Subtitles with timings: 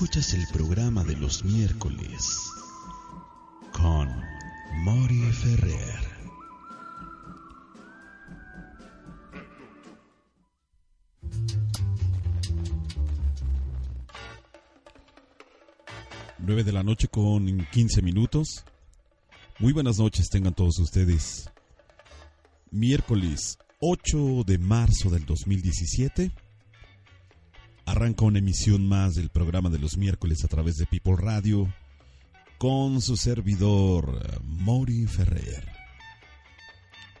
[0.00, 2.50] Escuchas el programa de los miércoles
[3.70, 4.08] con
[4.82, 6.00] Mori Ferrer.
[16.38, 18.64] Nueve de la noche con 15 minutos.
[19.58, 21.50] Muy buenas noches tengan todos ustedes.
[22.70, 26.32] Miércoles 8 de marzo del 2017.
[27.90, 31.74] Arranca una emisión más del programa de los miércoles a través de People Radio
[32.56, 35.66] con su servidor Mori Ferrer.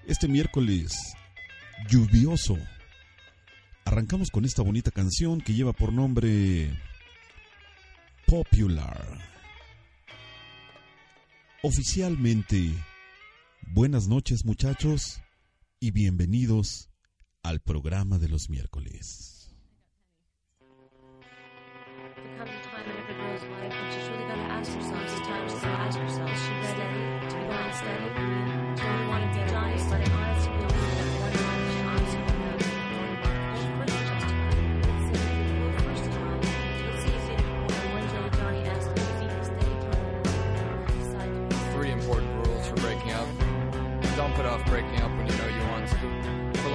[0.06, 0.92] Este miércoles
[1.88, 2.56] lluvioso.
[3.84, 6.70] Arrancamos con esta bonita canción que lleva por nombre
[8.28, 9.18] Popular.
[11.64, 12.72] Oficialmente,
[13.62, 15.20] buenas noches muchachos
[15.80, 16.90] y bienvenidos
[17.42, 19.39] al programa de los miércoles.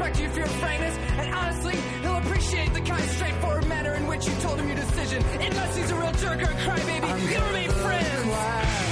[0.00, 4.26] respect you for your frankness and honestly, he'll appreciate the kind, straightforward manner in which
[4.26, 5.22] you told him your decision.
[5.38, 8.10] Unless he's a real jerk or a crybaby, you'll remain friends.
[8.10, 8.89] Being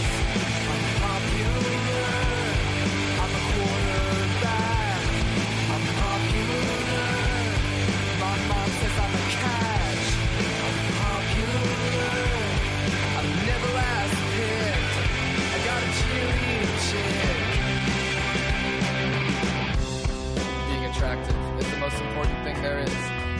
[22.18, 22.94] important thing there is.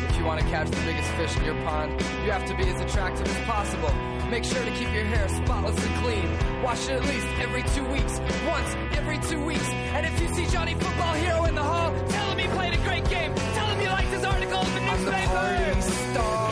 [0.08, 1.90] If you want to catch the biggest fish in your pond,
[2.24, 3.92] you have to be as attractive as possible.
[4.30, 6.62] Make sure to keep your hair spotless and clean.
[6.62, 8.20] Wash it at least every two weeks.
[8.46, 9.68] Once every two weeks.
[9.68, 12.82] And if you see Johnny Football Hero in the hall, tell him he played a
[12.84, 13.34] great game.
[13.34, 15.10] Tell him you liked his article in the newspaper.
[15.10, 15.80] I'm the party
[16.12, 16.47] star.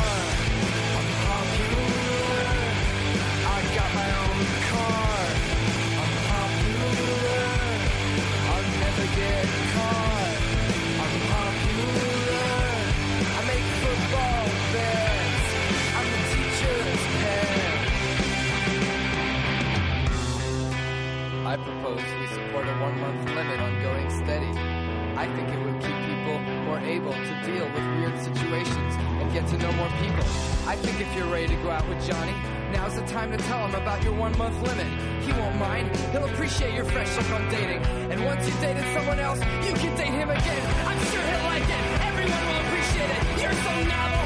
[21.94, 24.50] We support a one month limit on going steady.
[25.14, 29.46] I think it would keep people more able to deal with weird situations and get
[29.46, 30.24] to know more people.
[30.66, 32.34] I think if you're ready to go out with Johnny,
[32.72, 34.86] now's the time to tell him about your one month limit.
[35.22, 35.94] He won't mind.
[36.10, 37.80] He'll appreciate your fresh look on dating.
[38.10, 40.66] And once you've dated someone else, you can date him again.
[40.90, 41.82] I'm sure he'll like it.
[42.02, 43.42] Everyone will appreciate it.
[43.42, 44.25] You're so novel.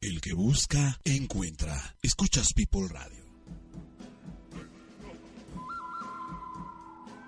[0.00, 1.96] El que busca, encuentra.
[2.02, 3.24] Escuchas People Radio.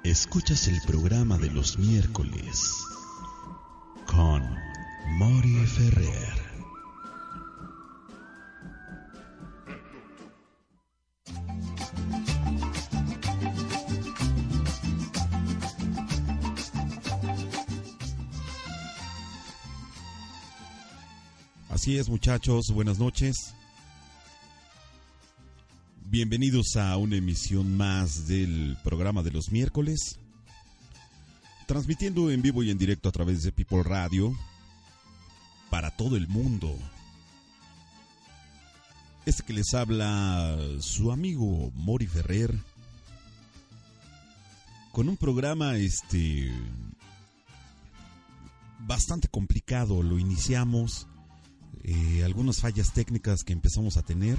[0.04, 2.74] Escuchas el programa de los miércoles
[4.06, 4.42] con
[5.18, 6.39] Mori Ferrer.
[21.90, 23.52] Muchachos, buenas noches.
[26.04, 30.20] Bienvenidos a una emisión más del programa de los miércoles.
[31.66, 34.32] Transmitiendo en vivo y en directo a través de People Radio
[35.68, 36.78] para todo el mundo.
[39.26, 42.54] Este que les habla su amigo Mori Ferrer
[44.92, 46.52] con un programa este
[48.78, 50.04] bastante complicado.
[50.04, 51.08] Lo iniciamos
[52.24, 54.38] algunas fallas técnicas que empezamos a tener.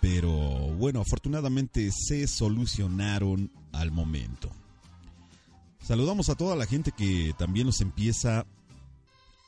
[0.00, 4.50] Pero bueno, afortunadamente se solucionaron al momento.
[5.82, 8.46] Saludamos a toda la gente que también nos empieza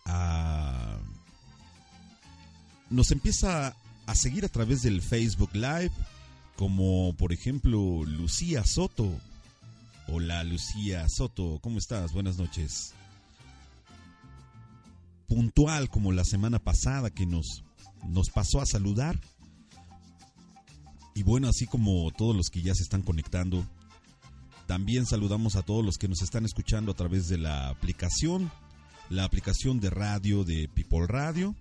[0.04, 0.96] a...
[2.90, 3.74] Nos empieza
[4.06, 5.90] a seguir a través del Facebook Live,
[6.56, 9.10] como por ejemplo Lucía Soto.
[10.06, 12.12] Hola Lucía Soto, ¿cómo estás?
[12.12, 12.94] Buenas noches
[15.34, 17.64] puntual como la semana pasada que nos,
[18.08, 19.20] nos pasó a saludar.
[21.16, 23.66] Y bueno, así como todos los que ya se están conectando,
[24.66, 28.52] también saludamos a todos los que nos están escuchando a través de la aplicación,
[29.10, 31.56] la aplicación de radio de People Radio.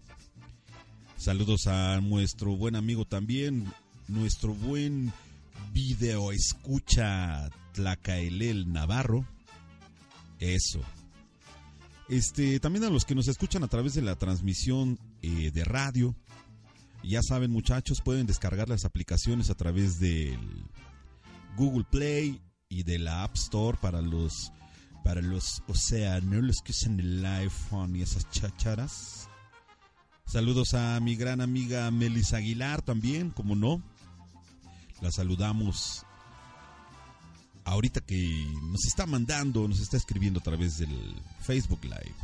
[1.17, 3.73] Saludos a nuestro buen amigo también,
[4.07, 5.11] nuestro buen
[5.73, 9.25] video escucha Tlacaelel Navarro.
[10.39, 10.79] Eso,
[12.09, 16.15] este, también a los que nos escuchan a través de la transmisión eh, de radio.
[17.03, 20.39] Ya saben, muchachos, pueden descargar las aplicaciones a través del
[21.57, 24.51] Google Play y de la App Store para los
[25.03, 29.27] para los, o sea, no los que usan el iPhone y esas chacharas.
[30.25, 33.83] Saludos a mi gran amiga Melissa Aguilar también, como no.
[35.01, 36.05] La saludamos
[37.65, 42.15] ahorita que nos está mandando, nos está escribiendo a través del Facebook Live.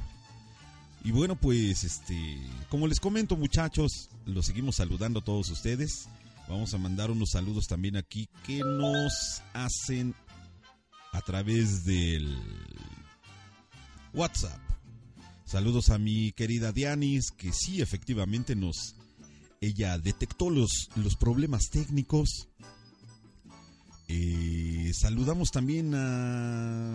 [1.03, 2.37] Y bueno, pues este,
[2.69, 6.09] como les comento, muchachos, los seguimos saludando a todos ustedes.
[6.47, 10.13] Vamos a mandar unos saludos también aquí que nos hacen
[11.11, 12.37] a través del
[14.13, 14.59] WhatsApp.
[15.45, 18.95] Saludos a mi querida Dianis, que sí, efectivamente nos
[19.61, 22.47] ella detectó los, los problemas técnicos
[24.11, 26.89] eh, saludamos también a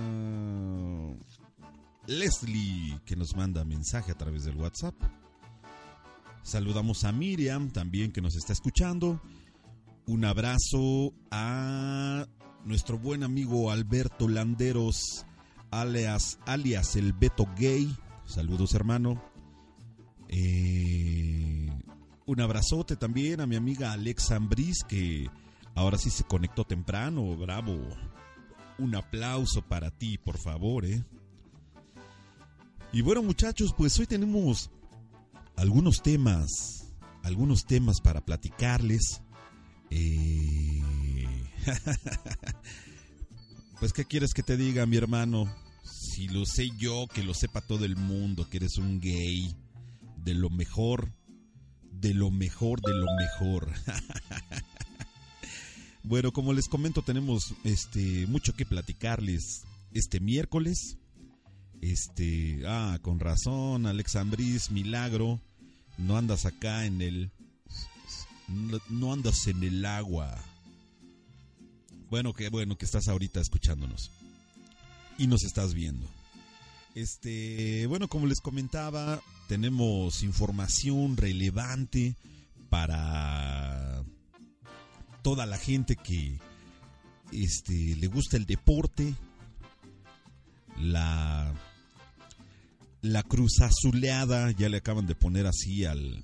[2.09, 4.97] Leslie que nos manda mensaje a través del WhatsApp.
[6.42, 9.23] Saludamos a Miriam también que nos está escuchando.
[10.06, 12.26] Un abrazo a
[12.64, 15.25] nuestro buen amigo Alberto Landeros,
[15.71, 17.97] alias, alias el Beto Gay.
[18.26, 19.23] Saludos hermano.
[20.28, 21.71] Eh,
[22.26, 25.30] un abrazote también a mi amiga Alexa Ambris que
[25.75, 27.76] Ahora sí se conectó temprano, bravo.
[28.78, 31.04] Un aplauso para ti, por favor, ¿eh?
[32.93, 34.71] Y bueno, muchachos, pues hoy tenemos
[35.57, 39.21] algunos temas, algunos temas para platicarles.
[39.90, 40.81] Eh...
[43.81, 45.52] pues, ¿qué quieres que te diga, mi hermano?
[45.83, 49.57] Si lo sé yo, que lo sepa todo el mundo, que eres un gay,
[50.19, 51.12] de lo mejor,
[51.90, 53.73] de lo mejor, de lo mejor.
[56.04, 60.99] Bueno, como les comento, tenemos este mucho que platicarles este miércoles.
[61.80, 65.40] Este, ah, con razón, Alexandris, milagro.
[65.96, 67.30] No andas acá en el
[68.49, 70.38] no, no andas en el agua.
[72.11, 74.11] Bueno, que bueno que estás ahorita escuchándonos
[75.16, 76.06] y nos estás viendo.
[76.94, 82.14] Este, bueno, como les comentaba, tenemos información relevante
[82.68, 84.04] para
[85.25, 86.38] toda la gente que
[87.33, 89.14] este, le gusta el deporte,
[90.78, 91.50] la,
[93.00, 96.23] la cruz azuleada, ya le acaban de poner así al,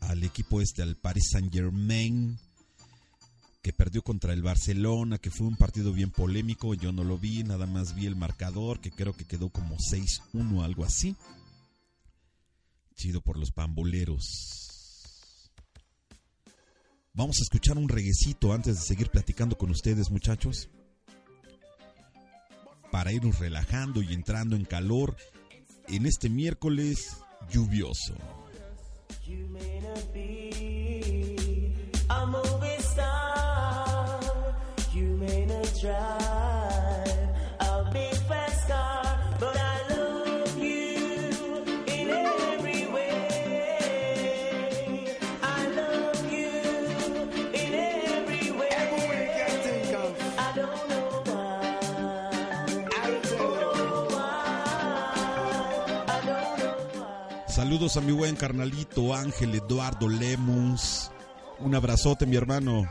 [0.00, 2.38] al equipo este, al Paris Saint Germain,
[3.60, 7.44] que perdió contra el Barcelona, que fue un partido bien polémico, yo no lo vi,
[7.44, 11.14] nada más vi el marcador, que creo que quedó como 6-1, algo así.
[12.96, 14.71] Chido por los pamboleros.
[17.14, 20.70] Vamos a escuchar un reguecito antes de seguir platicando con ustedes, muchachos.
[22.90, 25.14] Para irnos relajando y entrando en calor
[25.88, 27.18] en este miércoles
[27.50, 28.14] lluvioso.
[57.72, 61.10] Saludos a mi buen carnalito Ángel Eduardo Lemus.
[61.58, 62.86] Un abrazote, mi hermano.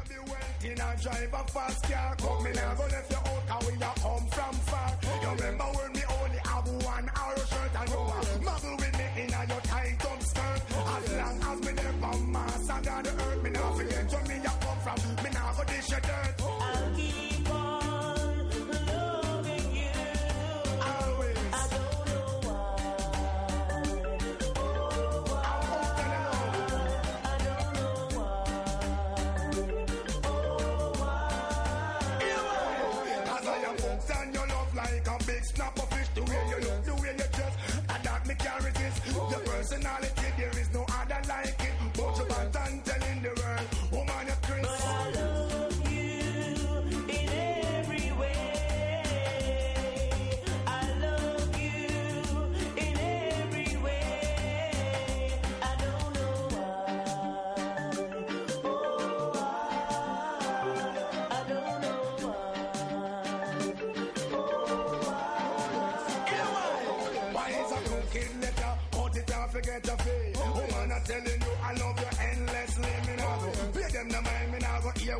[75.11, 75.19] a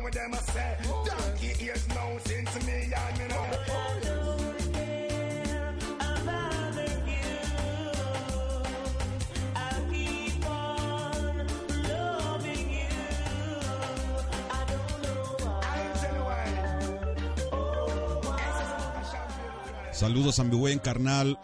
[19.92, 21.38] Saludos a mi buen carnal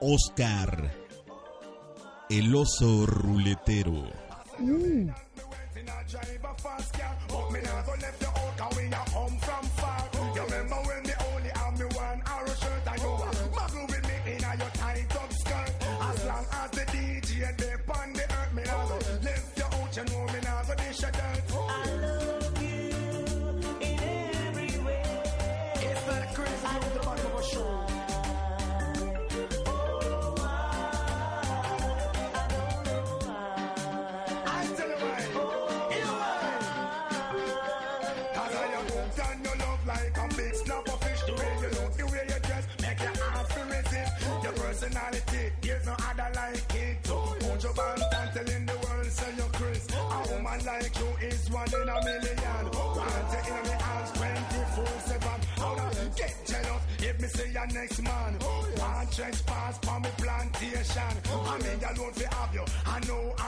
[0.00, 0.90] Oscar,
[2.30, 3.92] el oso ruletero.
[4.58, 5.27] Mm.
[57.28, 58.36] me say your next man.
[58.40, 58.66] Oh,
[59.82, 61.12] for plantation.
[61.26, 61.44] Oh,
[62.24, 62.64] have you,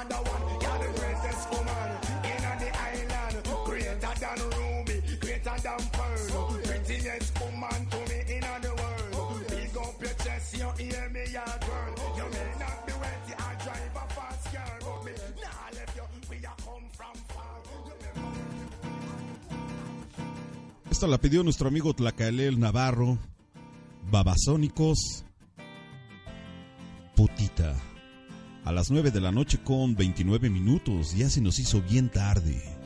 [0.09, 0.43] no one.
[0.45, 1.89] Oh, You're the greatest woman
[2.25, 3.37] in the island.
[3.47, 6.27] Oh, greater than Ruby, greater than Pearl.
[6.33, 6.61] Oh,
[7.91, 8.45] to me in
[11.69, 11.95] world.
[12.17, 12.93] You may not be
[13.39, 14.79] I drive a fast car.
[15.73, 15.97] Left
[16.97, 17.21] from.
[20.91, 21.95] Esta la pidió nuestro amigo
[22.59, 23.17] Navarro,
[24.11, 25.25] Babasónicos
[27.15, 27.77] Putita.
[28.65, 32.80] A las 9 de la noche con 29 minutos, ya se nos hizo bien tarde.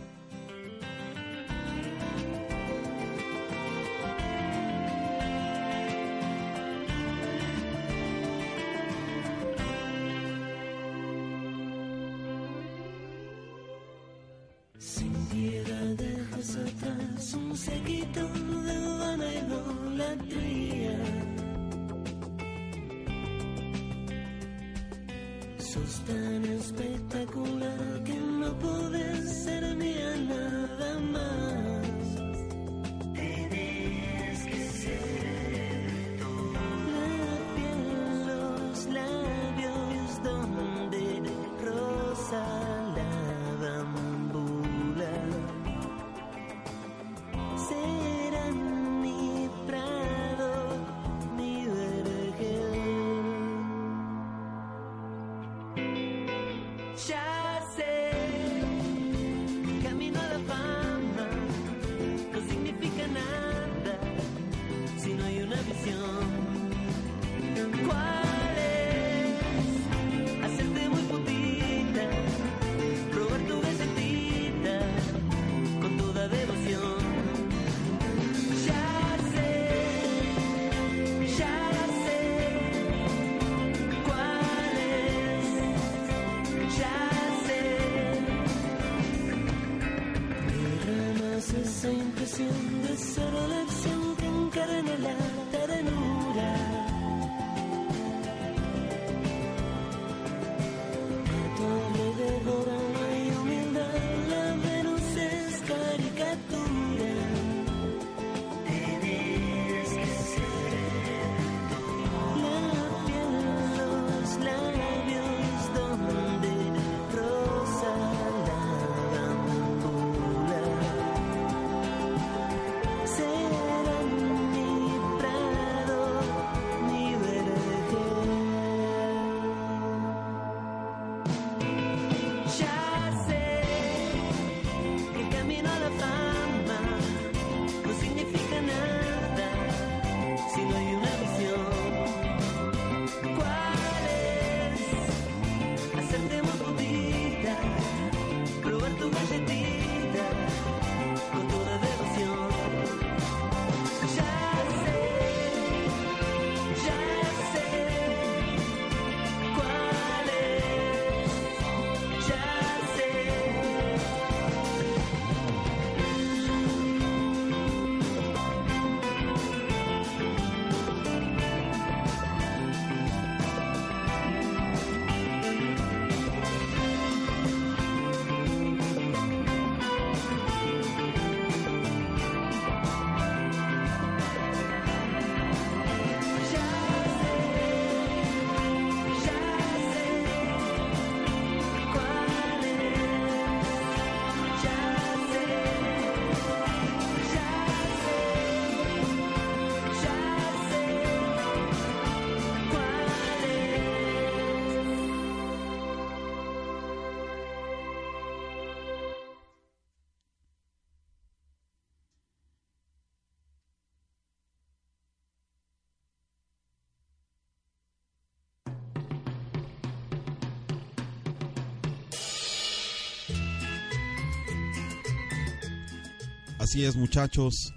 [226.75, 227.73] Así muchachos.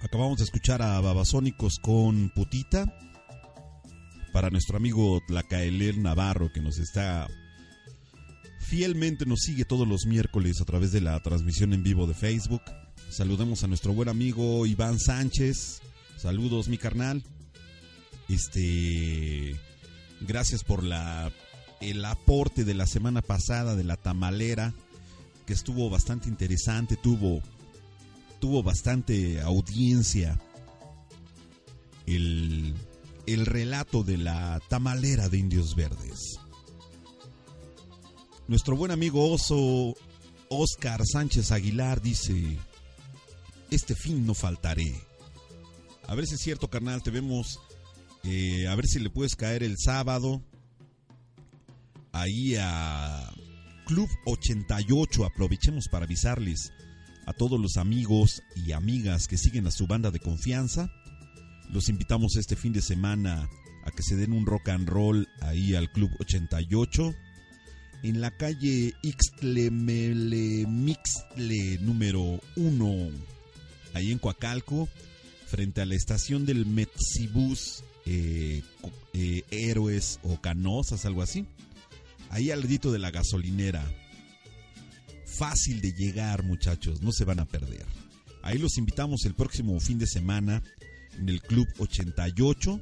[0.00, 2.86] Acabamos de escuchar a Babasónicos con Putita.
[4.32, 7.28] Para nuestro amigo Tlacaelel Navarro, que nos está
[8.60, 12.62] fielmente nos sigue todos los miércoles a través de la transmisión en vivo de Facebook.
[13.10, 15.82] Saludemos a nuestro buen amigo Iván Sánchez.
[16.16, 17.22] Saludos, mi carnal.
[18.30, 19.54] Este,
[20.22, 21.30] gracias por la
[21.82, 24.72] el aporte de la semana pasada de la tamalera,
[25.44, 27.42] que estuvo bastante interesante, tuvo
[28.40, 30.40] tuvo bastante audiencia.
[32.06, 32.74] El
[33.32, 36.38] el relato de la tamalera de Indios Verdes.
[38.46, 39.94] Nuestro buen amigo oso
[40.48, 42.56] Oscar Sánchez Aguilar dice,
[43.70, 44.94] este fin no faltaré.
[46.06, 47.60] A ver si es cierto, carnal, te vemos.
[48.24, 50.40] eh, a ver si le puedes caer el sábado.
[52.12, 53.30] Ahí a
[53.86, 55.26] Club 88.
[55.26, 56.72] Aprovechemos para avisarles
[57.28, 60.90] a todos los amigos y amigas que siguen a su banda de confianza.
[61.68, 63.50] Los invitamos este fin de semana
[63.84, 67.14] a que se den un rock and roll ahí al Club 88
[68.02, 73.10] en la calle Ixtlemelemixtle número 1,
[73.92, 74.88] ahí en Coacalco,
[75.46, 78.62] frente a la estación del Metsibus eh,
[79.12, 81.44] eh, Héroes o Canosas, algo así.
[82.30, 83.86] Ahí al ladito de la gasolinera.
[85.36, 87.86] Fácil de llegar, muchachos, no se van a perder.
[88.42, 90.62] Ahí los invitamos el próximo fin de semana
[91.18, 92.80] en el Club 88.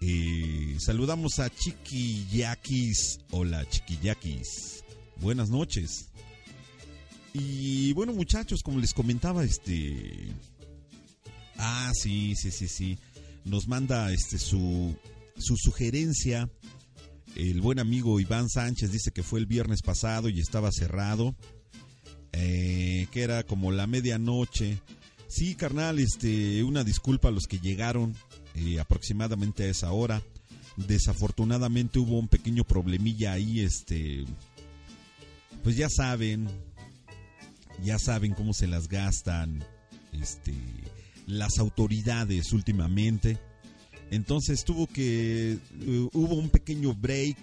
[0.00, 3.20] Eh, saludamos a Chiquillakis.
[3.30, 4.84] Hola, Chiquillakis.
[5.20, 6.08] Buenas noches.
[7.32, 10.32] Y bueno, muchachos, como les comentaba, este.
[11.58, 12.98] Ah, sí, sí, sí, sí.
[13.44, 14.96] Nos manda este su,
[15.36, 16.50] su sugerencia.
[17.34, 21.36] El buen amigo Iván Sánchez dice que fue el viernes pasado y estaba cerrado.
[22.38, 24.78] Eh, que era como la medianoche.
[25.26, 28.14] Sí, carnal, este, una disculpa a los que llegaron
[28.54, 30.22] eh, aproximadamente a esa hora.
[30.76, 34.26] Desafortunadamente hubo un pequeño problemilla ahí, este,
[35.64, 36.46] pues ya saben,
[37.82, 39.64] ya saben cómo se las gastan,
[40.12, 40.52] este,
[41.26, 43.38] las autoridades últimamente.
[44.10, 47.38] Entonces tuvo que, eh, hubo un pequeño break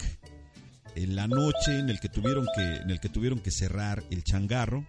[0.96, 4.24] en la noche en el que tuvieron que, en el que tuvieron que cerrar el
[4.24, 4.86] changarro.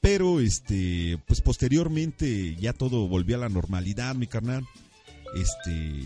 [0.00, 4.66] Pero este, pues posteriormente ya todo volvió a la normalidad, mi carnal.
[5.34, 6.02] Este,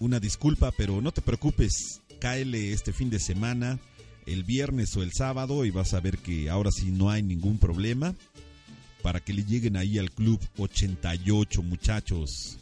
[0.00, 3.78] una disculpa, pero no te preocupes, cáele este fin de semana,
[4.26, 7.58] el viernes o el sábado y vas a ver que ahora sí no hay ningún
[7.58, 8.14] problema
[9.02, 12.58] para que le lleguen ahí al club 88, muchachos.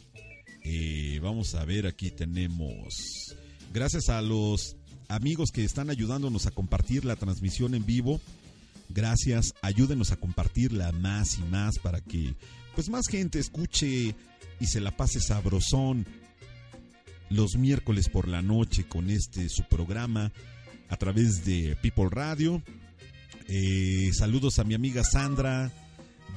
[0.63, 3.35] Eh, vamos a ver, aquí tenemos.
[3.73, 4.75] Gracias a los
[5.07, 8.19] amigos que están ayudándonos a compartir la transmisión en vivo.
[8.89, 12.35] Gracias, ayúdenos a compartirla más y más para que
[12.75, 14.15] pues más gente escuche
[14.59, 16.05] y se la pase sabrosón
[17.29, 20.31] los miércoles por la noche con este su programa
[20.89, 22.61] a través de People Radio.
[23.47, 25.71] Eh, saludos a mi amiga Sandra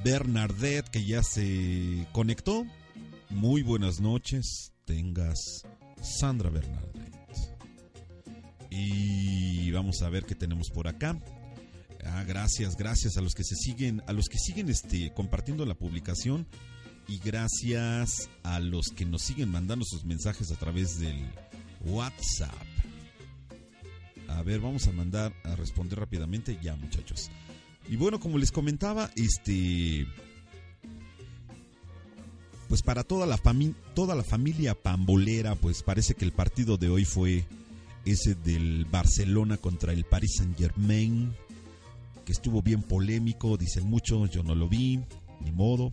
[0.05, 2.65] Bernardet que ya se conectó.
[3.31, 5.65] Muy buenas noches, tengas
[6.03, 7.08] Sandra Bernardet.
[8.71, 11.19] Y vamos a ver qué tenemos por acá.
[12.05, 15.75] Ah, gracias, gracias a los que se siguen, a los que siguen este compartiendo la
[15.75, 16.47] publicación
[17.09, 21.17] y gracias a los que nos siguen mandando sus mensajes a través del
[21.87, 22.53] WhatsApp.
[24.29, 27.31] A ver, vamos a mandar a responder rápidamente ya, muchachos.
[27.89, 30.07] Y bueno, como les comentaba, este
[32.69, 33.41] pues para toda la
[33.95, 37.47] toda la familia pambolera, pues parece que el partido de hoy fue
[38.13, 41.35] ese del Barcelona contra el Paris Saint-Germain,
[42.25, 45.01] que estuvo bien polémico, dicen muchos, yo no lo vi,
[45.41, 45.93] ni modo.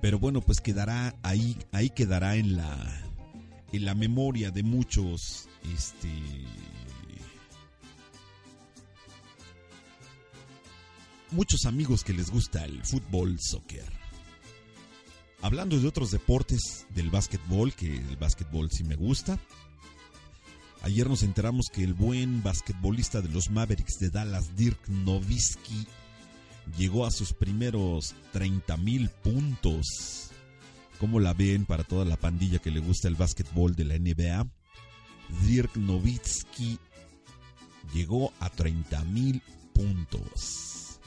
[0.00, 3.00] Pero bueno, pues quedará ahí, ahí quedará en la
[3.72, 6.08] en la memoria de muchos este
[11.32, 13.84] muchos amigos que les gusta el fútbol soccer.
[15.42, 19.38] Hablando de otros deportes del básquetbol, que el básquetbol sí me gusta.
[20.84, 25.86] Ayer nos enteramos que el buen basquetbolista de los Mavericks de Dallas, Dirk Nowitzki,
[26.76, 30.28] llegó a sus primeros 30 mil puntos.
[31.00, 34.46] ¿Cómo la ven para toda la pandilla que le gusta el básquetbol de la NBA?
[35.46, 36.78] Dirk Nowitzki
[37.94, 39.40] llegó a 30 mil
[39.72, 41.00] puntos.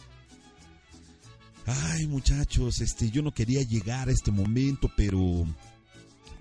[1.68, 5.46] Ay, muchachos, este, yo no quería llegar a este momento, pero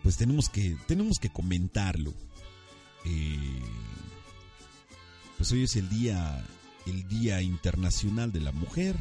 [0.02, 2.14] pues tenemos que, tenemos que comentarlo.
[5.36, 6.44] Pues hoy es el día,
[6.86, 8.96] el día internacional de la mujer.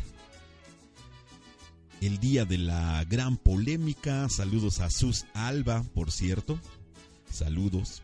[2.02, 4.30] el día de la gran polémica.
[4.30, 6.60] Saludos a Sus Alba, por cierto.
[7.32, 8.04] Saludos.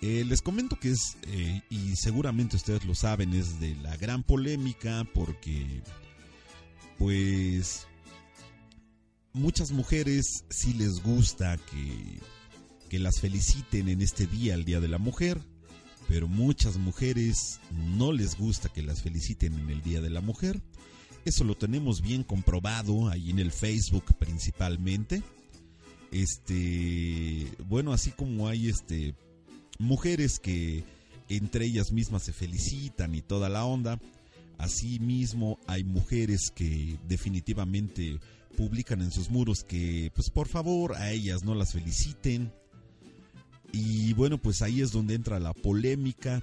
[0.00, 4.22] Eh, les comento que es, eh, y seguramente ustedes lo saben, es de la gran
[4.22, 5.82] polémica porque,
[6.98, 7.86] pues,
[9.32, 12.20] muchas mujeres sí les gusta que,
[12.88, 15.40] que las feliciten en este día, el Día de la Mujer,
[16.08, 17.60] pero muchas mujeres
[17.96, 20.62] no les gusta que las feliciten en el Día de la Mujer.
[21.24, 25.22] Eso lo tenemos bien comprobado ahí en el Facebook principalmente.
[26.12, 29.14] Este, bueno, así como hay este
[29.78, 30.84] mujeres que
[31.28, 34.00] entre ellas mismas se felicitan y toda la onda,
[34.58, 38.20] así mismo hay mujeres que definitivamente
[38.56, 42.52] publican en sus muros que pues por favor a ellas no las feliciten.
[43.72, 46.42] Y bueno, pues ahí es donde entra la polémica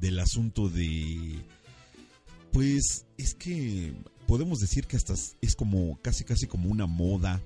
[0.00, 1.38] del asunto de
[2.52, 3.94] pues es que
[4.26, 7.42] podemos decir que hasta es como casi casi como una moda,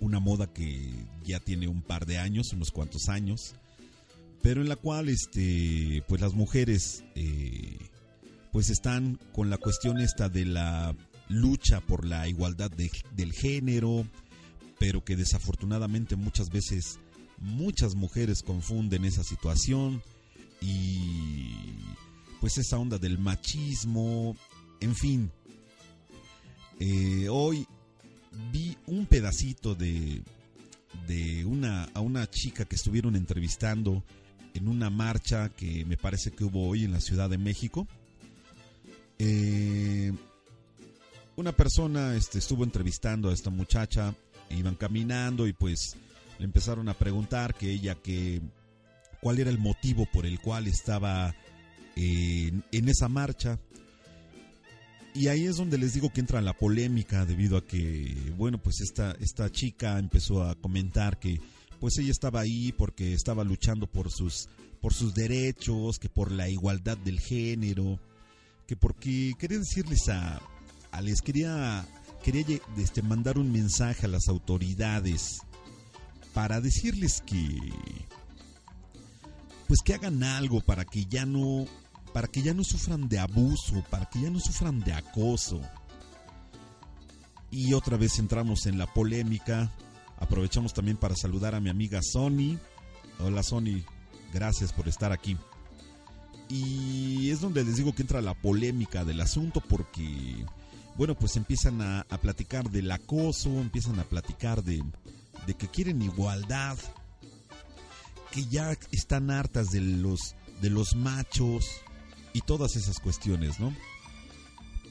[0.00, 0.90] una moda que
[1.24, 3.54] ya tiene un par de años, unos cuantos años,
[4.42, 7.78] pero en la cual este pues las mujeres eh,
[8.52, 10.94] pues están con la cuestión esta de la
[11.28, 14.06] lucha por la igualdad de- del género,
[14.78, 16.98] pero que desafortunadamente muchas veces
[17.40, 20.02] muchas mujeres confunden esa situación
[20.60, 21.54] y
[22.40, 24.36] pues esa onda del machismo,
[24.80, 25.30] en fin.
[26.78, 27.66] Eh, hoy
[28.52, 30.22] vi un pedacito de,
[31.06, 34.02] de una, a una chica que estuvieron entrevistando
[34.54, 37.86] en una marcha que me parece que hubo hoy en la Ciudad de México.
[39.18, 40.12] Eh,
[41.36, 44.14] una persona este, estuvo entrevistando a esta muchacha,
[44.50, 45.96] iban caminando y pues
[46.40, 48.40] le empezaron a preguntar que ella que
[49.20, 51.34] cuál era el motivo por el cual estaba
[51.96, 53.58] en, en esa marcha.
[55.12, 58.80] Y ahí es donde les digo que entra la polémica debido a que, bueno, pues
[58.80, 61.40] esta, esta chica empezó a comentar que
[61.78, 64.48] pues ella estaba ahí porque estaba luchando por sus,
[64.80, 67.98] por sus derechos, que por la igualdad del género,
[68.66, 70.40] que porque quería decirles a,
[70.90, 71.86] a les quería,
[72.22, 72.46] quería
[72.78, 75.42] este, mandar un mensaje a las autoridades
[76.34, 77.58] para decirles que
[79.66, 81.66] pues que hagan algo para que ya no
[82.12, 85.60] para que ya no sufran de abuso, para que ya no sufran de acoso.
[87.52, 89.70] Y otra vez entramos en la polémica.
[90.18, 92.58] Aprovechamos también para saludar a mi amiga Sony.
[93.20, 93.84] Hola Sony,
[94.32, 95.36] gracias por estar aquí.
[96.48, 100.44] Y es donde les digo que entra la polémica del asunto porque,
[100.96, 104.82] bueno, pues empiezan a, a platicar del acoso, empiezan a platicar de,
[105.46, 106.78] de que quieren igualdad,
[108.30, 111.66] que ya están hartas de los de los machos
[112.32, 113.74] y todas esas cuestiones, ¿no?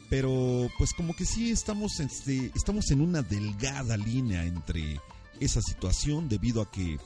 [0.10, 5.00] Pero pues como que sí estamos este, estamos en una delgada línea entre
[5.40, 6.98] esa situación debido a que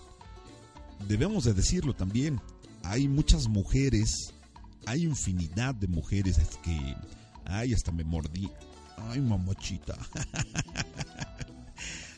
[1.08, 2.39] debemos de decirlo también,
[2.84, 4.34] hay muchas mujeres,
[4.86, 6.95] hay infinidad de mujeres que
[7.45, 8.49] ay, hasta me mordí.
[8.97, 9.97] Ay, mamachita.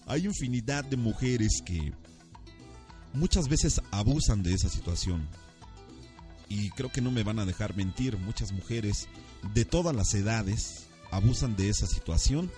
[0.07, 1.93] hay infinidad de mujeres que
[3.13, 5.27] muchas veces abusan de esa situación.
[6.47, 9.07] Y creo que no me van a dejar mentir, muchas mujeres
[9.53, 12.51] de todas las edades abusan de esa situación.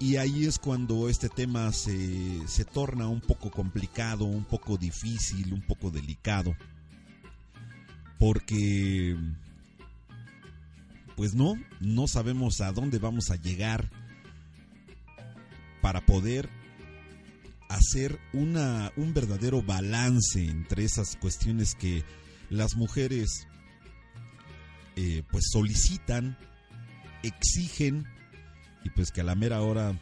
[0.00, 5.52] Y ahí es cuando este tema se, se torna un poco complicado, un poco difícil,
[5.52, 6.56] un poco delicado.
[8.18, 9.16] Porque,
[11.16, 13.90] pues no, no sabemos a dónde vamos a llegar
[15.80, 16.48] para poder
[17.68, 22.04] hacer una, un verdadero balance entre esas cuestiones que
[22.48, 23.46] las mujeres
[24.96, 26.36] eh, pues solicitan,
[27.22, 28.06] exigen
[28.84, 29.94] y pues que a la mera hora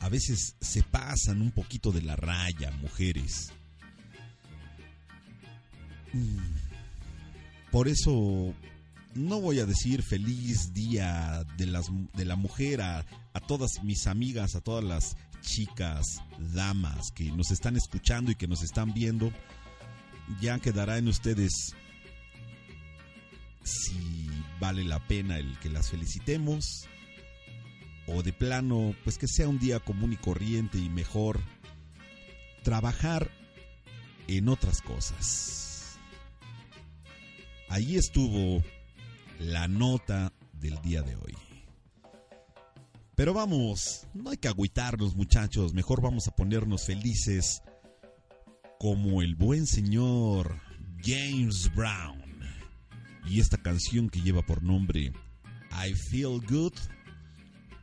[0.00, 3.52] a veces se pasan un poquito de la raya, mujeres.
[6.12, 6.38] Mm.
[7.70, 8.52] Por eso
[9.14, 13.04] no voy a decir feliz día de, las, de la mujer a,
[13.40, 18.46] a todas mis amigas, a todas las chicas, damas que nos están escuchando y que
[18.46, 19.32] nos están viendo.
[20.40, 21.74] Ya quedará en ustedes
[23.62, 24.28] si
[24.60, 26.86] vale la pena el que las felicitemos
[28.06, 31.40] o de plano, pues que sea un día común y corriente y mejor
[32.62, 33.30] trabajar
[34.28, 35.98] en otras cosas.
[37.68, 38.62] Ahí estuvo
[39.38, 41.49] la nota del día de hoy.
[43.20, 47.62] Pero vamos, no hay que agüitarnos muchachos, mejor vamos a ponernos felices
[48.78, 50.58] como el buen señor
[51.04, 52.40] James Brown.
[53.26, 55.12] Y esta canción que lleva por nombre
[55.70, 56.72] I Feel Good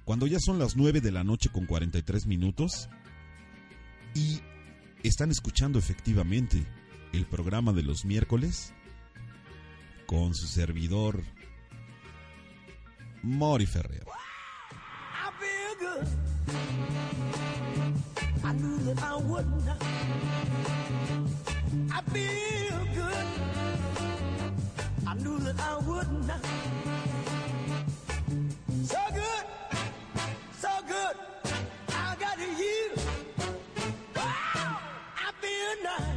[0.06, 2.89] Cuando ya son las 9 de la noche con 43 minutos
[4.15, 4.39] y
[5.04, 6.65] están escuchando efectivamente
[7.13, 8.73] el programa de los miércoles
[10.08, 11.21] con su servidor
[13.21, 14.04] Mori Ferrer.
[15.80, 16.08] Good.
[18.44, 19.84] I knew that I would not.
[21.92, 23.28] I feel good.
[25.06, 26.46] I knew that I would not.
[28.86, 29.46] So good,
[30.58, 31.16] so good.
[31.90, 32.92] I got you.
[34.16, 34.80] Wow,
[35.16, 36.16] I feel nice.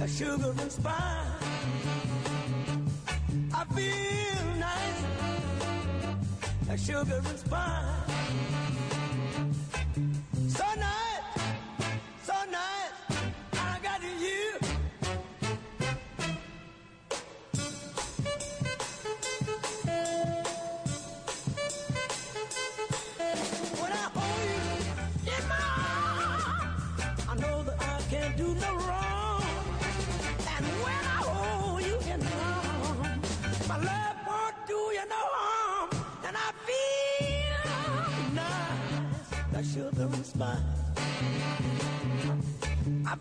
[0.00, 1.42] A sugar and spice.
[3.54, 4.61] I feel
[6.72, 8.71] like sugar and spice.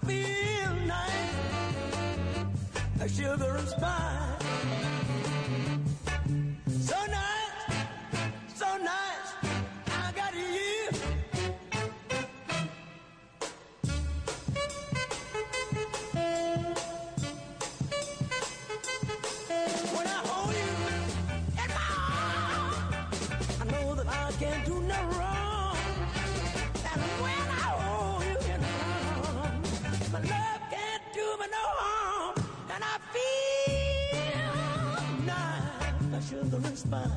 [0.06, 1.36] Feel nice,
[3.00, 4.31] like sugar and spice.
[36.92, 37.08] Spice.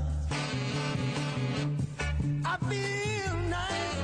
[2.45, 3.97] I feel nice,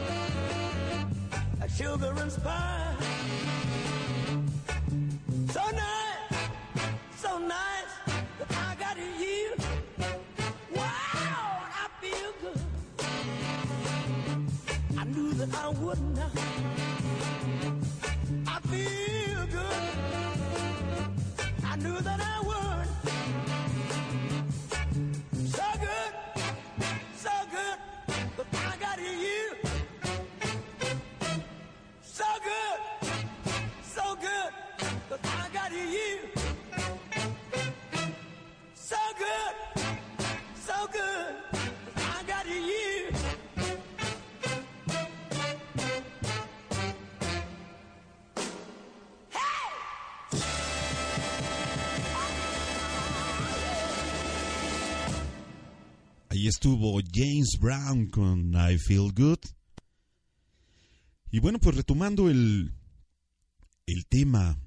[1.77, 3.70] sugar and spice.
[56.63, 59.39] Estuvo James Brown con I Feel Good.
[61.31, 62.75] Y bueno, pues retomando el,
[63.87, 64.61] el tema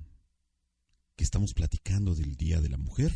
[1.15, 3.13] que estamos platicando del Día de la Mujer.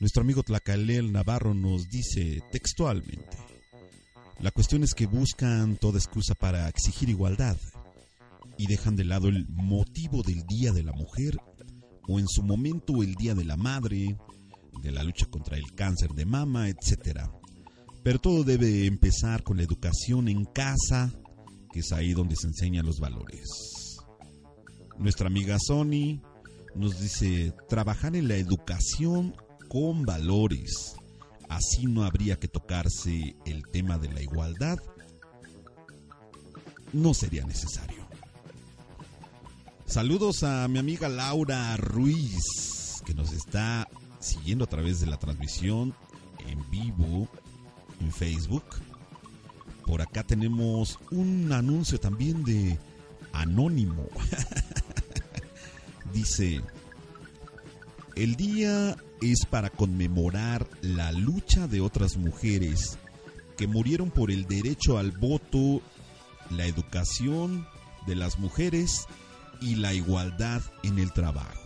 [0.00, 3.38] Nuestro amigo Tlacalel Navarro nos dice textualmente,
[4.40, 7.56] la cuestión es que buscan toda excusa para exigir igualdad
[8.58, 11.38] y dejan de lado el motivo del Día de la Mujer
[12.06, 14.18] o en su momento el Día de la Madre,
[14.80, 17.28] de la lucha contra el cáncer de mama, etc.
[18.02, 21.12] Pero todo debe empezar con la educación en casa,
[21.72, 23.48] que es ahí donde se enseñan los valores.
[24.98, 26.20] Nuestra amiga Sony
[26.74, 29.34] nos dice, trabajar en la educación
[29.68, 30.94] con valores.
[31.48, 34.78] Así no habría que tocarse el tema de la igualdad.
[36.92, 38.06] No sería necesario.
[39.86, 43.88] Saludos a mi amiga Laura Ruiz, que nos está
[44.22, 45.94] siguiendo a través de la transmisión
[46.48, 47.28] en vivo
[48.00, 48.64] en Facebook.
[49.86, 52.78] Por acá tenemos un anuncio también de
[53.32, 54.06] Anónimo.
[56.12, 56.60] Dice,
[58.14, 62.98] el día es para conmemorar la lucha de otras mujeres
[63.56, 65.80] que murieron por el derecho al voto,
[66.50, 67.66] la educación
[68.06, 69.06] de las mujeres
[69.60, 71.61] y la igualdad en el trabajo.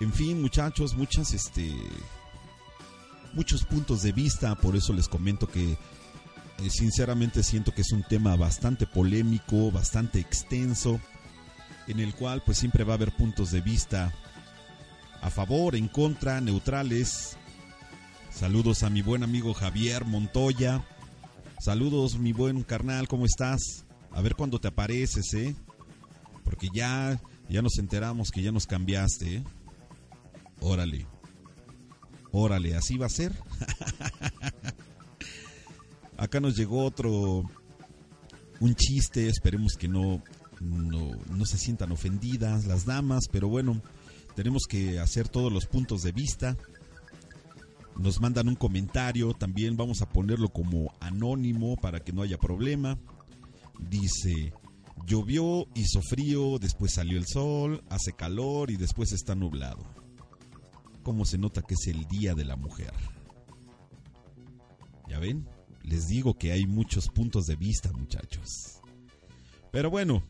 [0.00, 1.74] En fin, muchachos, muchas este
[3.32, 8.02] muchos puntos de vista, por eso les comento que eh, sinceramente siento que es un
[8.02, 11.00] tema bastante polémico, bastante extenso,
[11.86, 14.12] en el cual pues siempre va a haber puntos de vista
[15.20, 17.36] a favor, en contra, neutrales.
[18.30, 20.84] Saludos a mi buen amigo Javier Montoya.
[21.60, 23.84] Saludos, mi buen carnal, ¿cómo estás?
[24.12, 25.56] A ver cuándo te apareces, ¿eh?
[26.44, 29.44] Porque ya, ya nos enteramos que ya nos cambiaste, ¿eh?
[30.60, 31.06] Órale.
[32.32, 33.32] Órale, así va a ser.
[36.16, 37.44] Acá nos llegó otro,
[38.60, 40.22] un chiste, esperemos que no,
[40.60, 43.80] no, no se sientan ofendidas las damas, pero bueno,
[44.34, 46.56] tenemos que hacer todos los puntos de vista.
[47.96, 52.98] Nos mandan un comentario, también vamos a ponerlo como anónimo para que no haya problema.
[53.78, 54.52] Dice,
[55.06, 59.84] llovió, hizo frío, después salió el sol, hace calor y después está nublado.
[61.08, 62.92] ¿Cómo se nota que es el Día de la Mujer?
[65.08, 65.48] ¿Ya ven?
[65.82, 68.82] Les digo que hay muchos puntos de vista, muchachos.
[69.72, 70.22] Pero bueno,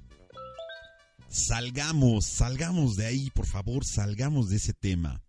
[1.26, 5.20] salgamos, salgamos de ahí, por favor, salgamos de ese tema.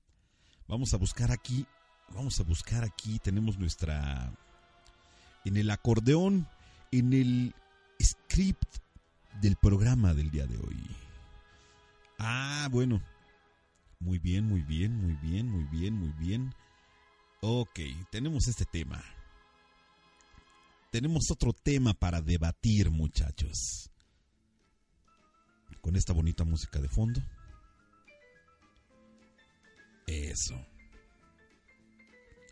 [0.67, 1.65] Vamos a buscar aquí,
[2.13, 4.31] vamos a buscar aquí, tenemos nuestra...
[5.45, 6.47] En el acordeón,
[6.91, 7.55] en el
[7.99, 8.77] script
[9.41, 10.95] del programa del día de hoy.
[12.19, 13.01] Ah, bueno.
[13.99, 16.55] Muy bien, muy bien, muy bien, muy bien, muy bien.
[17.41, 17.79] Ok,
[18.09, 19.03] tenemos este tema.
[20.89, 23.91] Tenemos otro tema para debatir, muchachos.
[25.81, 27.21] Con esta bonita música de fondo.
[30.07, 30.55] Eso.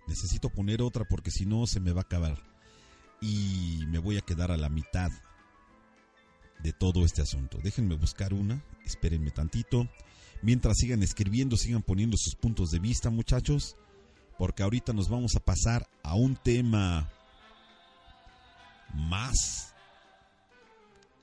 [0.07, 2.37] Necesito poner otra porque si no se me va a acabar.
[3.21, 5.11] Y me voy a quedar a la mitad
[6.59, 7.57] de todo este asunto.
[7.63, 9.89] Déjenme buscar una, espérenme tantito.
[10.41, 13.75] Mientras sigan escribiendo, sigan poniendo sus puntos de vista, muchachos,
[14.38, 17.09] porque ahorita nos vamos a pasar a un tema
[18.93, 19.73] más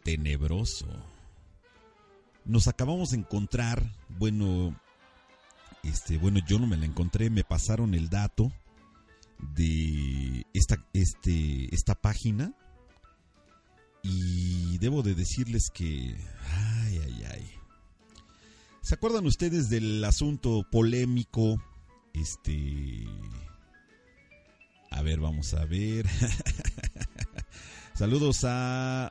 [0.02, 0.86] tenebroso.
[2.44, 4.78] Nos acabamos de encontrar, bueno,
[5.82, 8.52] este, bueno, yo no me la encontré, me pasaron el dato
[9.38, 12.52] de esta, este, esta página
[14.02, 16.16] y debo de decirles que.
[18.84, 21.58] ¿Se acuerdan ustedes del asunto polémico?
[22.12, 23.06] Este...
[24.90, 26.06] A ver, vamos a ver.
[27.94, 29.10] Saludos a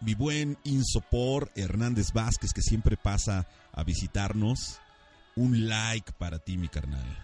[0.00, 4.80] mi buen Insopor Hernández Vázquez que siempre pasa a visitarnos.
[5.36, 7.18] Un like para ti, mi carnal.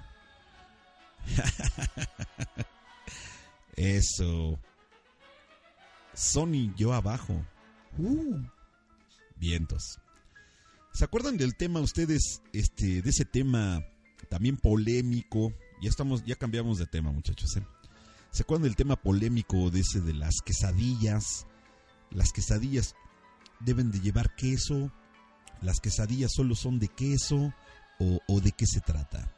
[3.76, 4.60] Eso.
[6.12, 7.42] Sony, yo abajo.
[7.96, 8.36] Uh,
[9.36, 9.98] vientos.
[10.97, 13.84] ¿Se acuerdan del tema ustedes, este, de ese tema
[14.30, 15.53] también polémico?
[15.82, 17.55] Ya estamos, ya cambiamos de tema, muchachos.
[17.59, 17.66] ¿eh?
[18.30, 21.47] ¿Se acuerdan del tema polémico de ese de las quesadillas?
[22.11, 22.94] Las quesadillas
[23.61, 24.90] deben de llevar queso.
[25.61, 27.53] Las quesadillas solo son de queso
[27.99, 29.30] o, o de qué se trata.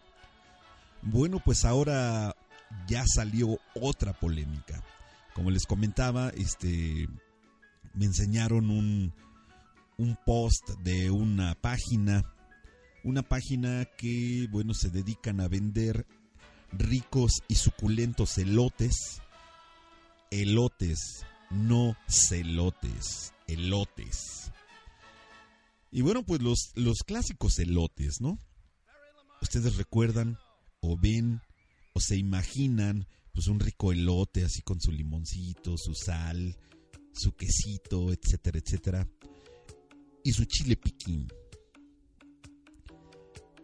[1.02, 2.36] Bueno, pues ahora
[2.86, 4.80] ya salió otra polémica.
[5.34, 7.08] Como les comentaba, este
[7.94, 9.12] me enseñaron un,
[9.98, 12.24] un post de una página,
[13.04, 16.06] una página que, bueno, se dedican a vender
[16.72, 19.20] ricos y suculentos elotes,
[20.30, 24.52] elotes, no celotes, elotes.
[25.90, 28.38] Y bueno, pues los, los clásicos elotes, ¿no?
[29.42, 30.38] Ustedes recuerdan
[30.80, 31.40] o ven
[31.92, 36.56] o se imaginan pues un rico elote así con su limoncito, su sal,
[37.12, 39.08] su quesito, etcétera, etcétera.
[40.28, 41.26] Y su chile piquín.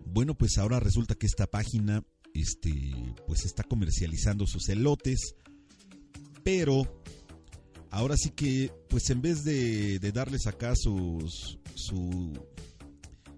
[0.06, 2.02] Bueno, pues ahora resulta que esta página
[2.32, 2.72] este
[3.26, 5.34] pues está comercializando sus elotes,
[6.42, 7.02] pero
[7.90, 12.32] ahora sí que pues en vez de, darles acá sus su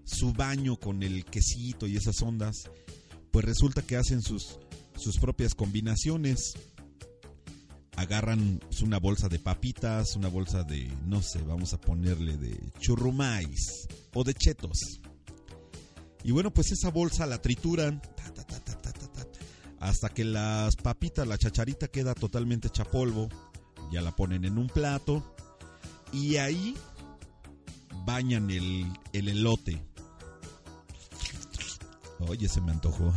[0.05, 2.55] su baño con el quesito y esas ondas,
[3.31, 4.57] pues resulta que hacen sus
[4.95, 6.53] sus propias combinaciones.
[7.97, 13.87] Agarran una bolsa de papitas, una bolsa de, no sé, vamos a ponerle de churrumais
[14.13, 15.01] o de chetos.
[16.23, 19.27] Y bueno, pues esa bolsa la trituran ta, ta, ta, ta, ta, ta, ta,
[19.79, 23.29] hasta que las papitas, la chacharita queda totalmente hecha polvo.
[23.91, 25.23] Ya la ponen en un plato
[26.11, 26.75] y ahí
[28.05, 29.81] bañan el, el elote.
[32.19, 33.13] Oye, se me antojó.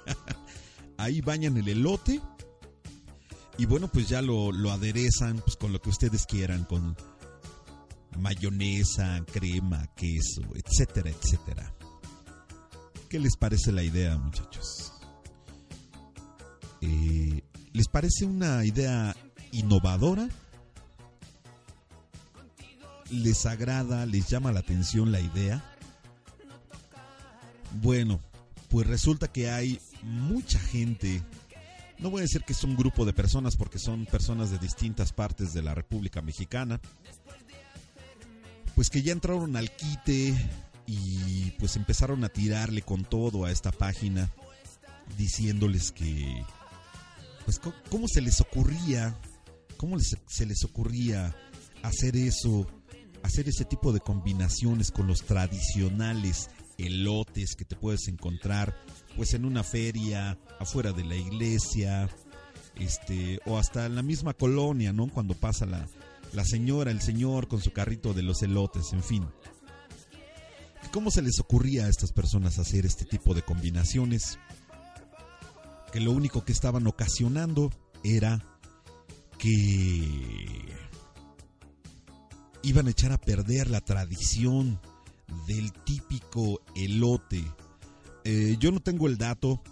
[0.96, 2.20] ahí bañan el elote
[3.58, 6.96] y bueno, pues ya lo, lo aderezan pues, con lo que ustedes quieran, con
[8.18, 11.74] mayonesa, crema, queso, etcétera, etcétera.
[13.08, 14.92] ¿Qué les parece la idea, muchachos?
[16.80, 17.42] Eh,
[17.72, 19.14] ¿Les parece una idea
[19.52, 20.28] innovadora?
[23.10, 25.62] ¿Les agrada, les llama la atención la idea?
[27.80, 28.20] Bueno,
[28.68, 31.22] pues resulta que hay mucha gente,
[31.98, 35.12] no voy a decir que es un grupo de personas porque son personas de distintas
[35.12, 36.80] partes de la República Mexicana,
[38.74, 40.34] pues que ya entraron al quite
[40.86, 44.30] y pues empezaron a tirarle con todo a esta página
[45.16, 46.44] diciéndoles que,
[47.44, 49.16] pues, ¿cómo se les ocurría?
[49.76, 51.34] ¿Cómo les- se les ocurría
[51.82, 52.66] hacer eso?
[53.22, 58.76] Hacer ese tipo de combinaciones con los tradicionales elotes que te puedes encontrar,
[59.16, 62.08] pues, en una feria, afuera de la iglesia,
[62.76, 65.08] este, o hasta en la misma colonia, ¿no?
[65.08, 65.88] Cuando pasa la,
[66.32, 69.26] la señora, el señor con su carrito de los elotes, en fin.
[70.92, 74.38] ¿Cómo se les ocurría a estas personas hacer este tipo de combinaciones?
[75.92, 77.70] Que lo único que estaban ocasionando
[78.04, 78.44] era
[79.38, 80.76] que
[82.62, 84.80] iban a echar a perder la tradición
[85.46, 87.44] del típico elote.
[88.24, 89.62] Eh, yo no tengo el dato,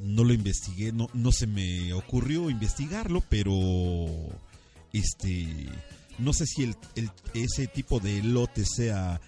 [0.00, 3.50] no lo investigué, no, no se me ocurrió investigarlo, pero
[4.92, 5.68] este
[6.18, 6.74] no sé si
[7.34, 9.20] ese tipo de elote sea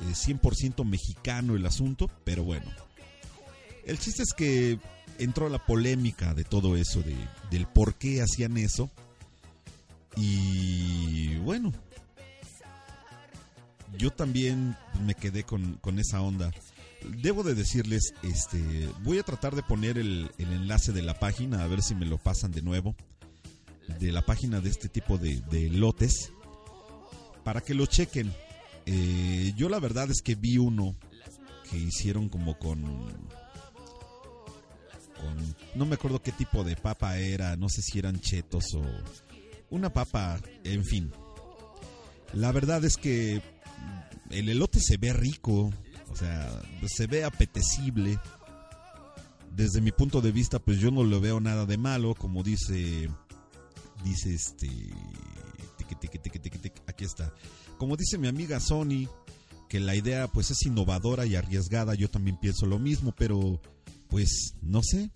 [0.00, 2.66] eh, 100% mexicano el asunto, pero bueno.
[3.84, 4.78] El chiste es que
[5.18, 7.16] entró la polémica de todo eso, de,
[7.50, 8.90] del por qué hacían eso.
[10.16, 11.72] Y bueno,
[14.00, 16.50] yo también me quedé con, con esa onda.
[17.22, 21.62] Debo de decirles, este, voy a tratar de poner el, el enlace de la página,
[21.62, 22.96] a ver si me lo pasan de nuevo,
[23.98, 26.32] de la página de este tipo de, lotes,
[27.44, 28.32] para que lo chequen.
[28.86, 30.96] Eh, yo la verdad es que vi uno
[31.70, 32.82] que hicieron como con,
[35.20, 38.82] con, no me acuerdo qué tipo de papa era, no sé si eran chetos o
[39.68, 41.12] una papa, en fin.
[42.32, 43.42] La verdad es que
[44.30, 45.72] el elote se ve rico,
[46.08, 48.18] o sea, se ve apetecible.
[49.54, 53.10] Desde mi punto de vista, pues yo no le veo nada de malo, como dice,
[54.04, 54.68] dice este,
[56.86, 57.32] aquí está.
[57.78, 59.08] Como dice mi amiga Sony,
[59.68, 63.60] que la idea pues es innovadora y arriesgada, yo también pienso lo mismo, pero
[64.08, 65.10] pues no sé.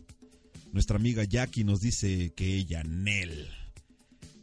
[0.73, 3.49] Nuestra amiga Jackie nos dice que ella, Nel,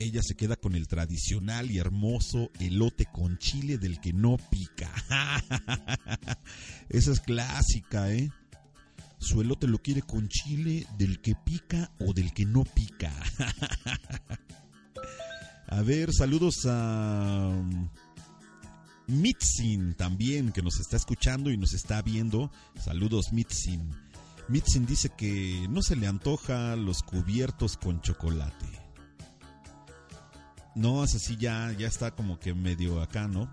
[0.01, 4.91] ella se queda con el tradicional y hermoso elote con chile del que no pica.
[6.89, 8.31] Esa es clásica, ¿eh?
[9.19, 13.13] Su elote lo quiere con chile del que pica o del que no pica.
[15.67, 17.89] A ver, saludos a um,
[19.07, 22.51] Mitzin también, que nos está escuchando y nos está viendo.
[22.77, 23.89] Saludos, Mitzin.
[24.49, 28.80] Mitzin dice que no se le antoja los cubiertos con chocolate.
[30.75, 33.51] No, es así ya, ya está como que medio acá, ¿no?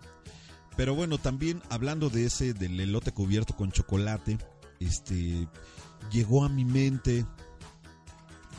[0.77, 4.39] Pero bueno, también hablando de ese, del elote cubierto con chocolate,
[4.79, 5.49] este,
[6.12, 7.27] llegó a mi mente,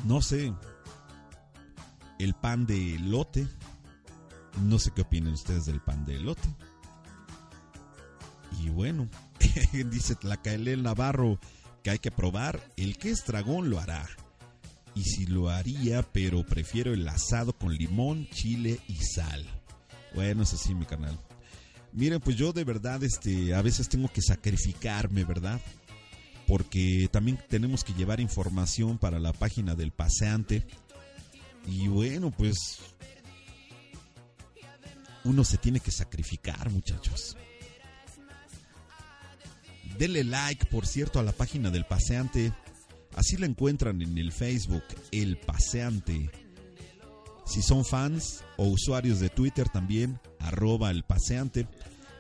[0.06, 0.54] no sé,
[2.20, 3.48] el pan de elote.
[4.64, 6.50] No sé qué opinan ustedes del pan de elote.
[8.60, 9.08] Y bueno,
[9.90, 11.40] dice Tlacaelel Navarro
[11.82, 12.60] que hay que probar.
[12.76, 14.06] El que es dragón lo hará.
[14.96, 19.46] Y si lo haría, pero prefiero el asado con limón, chile y sal.
[20.14, 21.18] Bueno, es así mi canal.
[21.92, 25.60] Miren, pues yo de verdad, este, a veces tengo que sacrificarme, ¿verdad?
[26.48, 30.66] Porque también tenemos que llevar información para la página del paseante.
[31.68, 32.80] Y bueno, pues
[35.24, 37.36] uno se tiene que sacrificar, muchachos.
[39.98, 42.54] Denle like, por cierto, a la página del paseante.
[43.20, 46.32] Así la encuentran en el Facebook, El Paseante.
[47.46, 51.68] Si son fans o usuarios de Twitter también, arroba el paseante.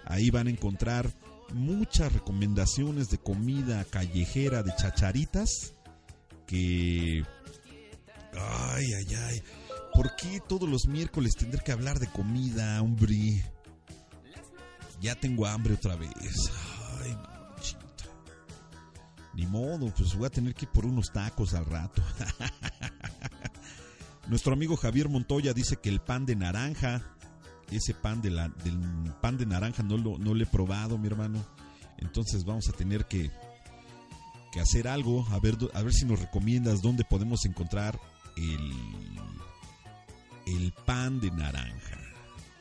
[0.03, 1.09] Ahí van a encontrar
[1.53, 5.73] muchas recomendaciones de comida callejera, de chacharitas,
[6.45, 7.23] que...
[8.33, 9.43] Ay, ay, ay.
[9.93, 13.41] ¿Por qué todos los miércoles tendré que hablar de comida, hombre?
[14.99, 16.51] Ya tengo hambre otra vez.
[17.01, 17.38] Ay.
[19.33, 22.01] Ni modo, pues voy a tener que ir por unos tacos al rato.
[24.27, 27.01] Nuestro amigo Javier Montoya dice que el pan de naranja,
[27.71, 28.77] ese pan de la, del
[29.21, 31.43] pan de naranja no lo, no he probado, mi hermano.
[31.97, 33.31] Entonces vamos a tener que,
[34.51, 37.99] que hacer algo, a ver, a ver si nos recomiendas dónde podemos encontrar
[38.37, 38.71] el,
[40.47, 41.97] el pan de naranja.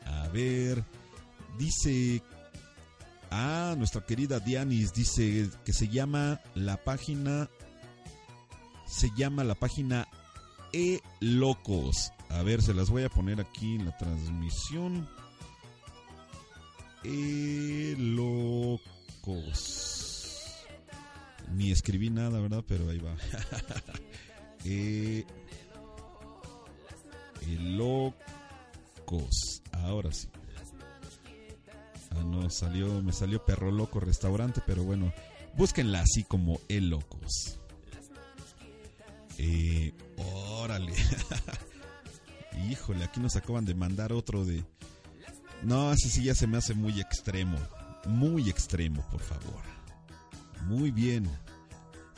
[0.05, 0.83] A ver,
[1.57, 2.21] dice,
[3.31, 7.49] ah, nuestra querida Dianis dice que se llama la página,
[8.87, 10.07] se llama la página
[10.73, 12.11] E Locos.
[12.29, 15.09] A ver, se las voy a poner aquí en la transmisión.
[17.03, 18.85] E Locos.
[21.53, 22.63] Ni escribí nada, ¿verdad?
[22.67, 23.15] Pero ahí va.
[24.65, 25.25] e
[27.57, 28.13] Locos.
[29.71, 30.27] Ahora sí.
[32.11, 35.13] Ah, no, salió, me salió Perro Loco Restaurante, pero bueno,
[35.55, 37.59] búsquenla así como El Locos.
[39.37, 40.93] Eh, órale.
[42.69, 44.65] Híjole, aquí nos acaban de mandar otro de...
[45.63, 47.57] No, ese sí ya se me hace muy extremo.
[48.05, 49.61] Muy extremo, por favor.
[50.65, 51.29] Muy bien.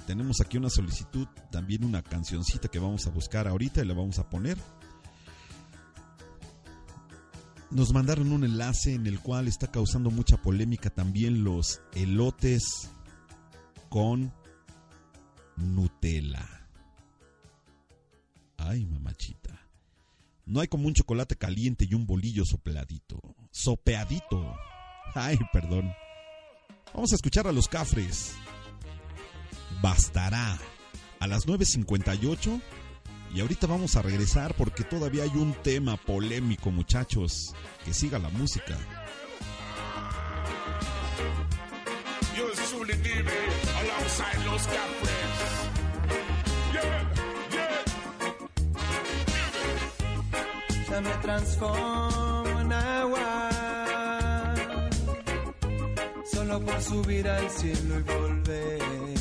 [0.07, 4.19] Tenemos aquí una solicitud, también una cancioncita que vamos a buscar ahorita y la vamos
[4.19, 4.57] a poner.
[7.71, 12.91] Nos mandaron un enlace en el cual está causando mucha polémica también los elotes
[13.89, 14.33] con
[15.55, 16.67] Nutella.
[18.57, 19.57] Ay, mamachita.
[20.45, 23.21] No hay como un chocolate caliente y un bolillo sopladito.
[23.51, 24.53] Sopeadito.
[25.15, 25.93] Ay, perdón.
[26.93, 28.33] Vamos a escuchar a los cafres.
[29.81, 30.59] Bastará.
[31.19, 32.61] A las 9.58.
[33.33, 37.53] Y ahorita vamos a regresar porque todavía hay un tema polémico, muchachos.
[37.85, 38.77] Que siga la música.
[50.89, 53.49] Ya me transformo en agua.
[56.33, 59.20] Solo por subir al cielo y volver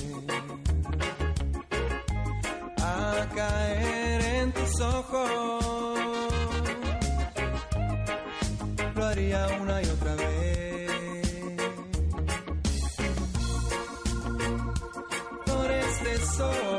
[3.40, 5.64] caer en tus ojos.
[8.96, 10.90] Lo haría una y otra vez.
[15.46, 16.69] Por este sol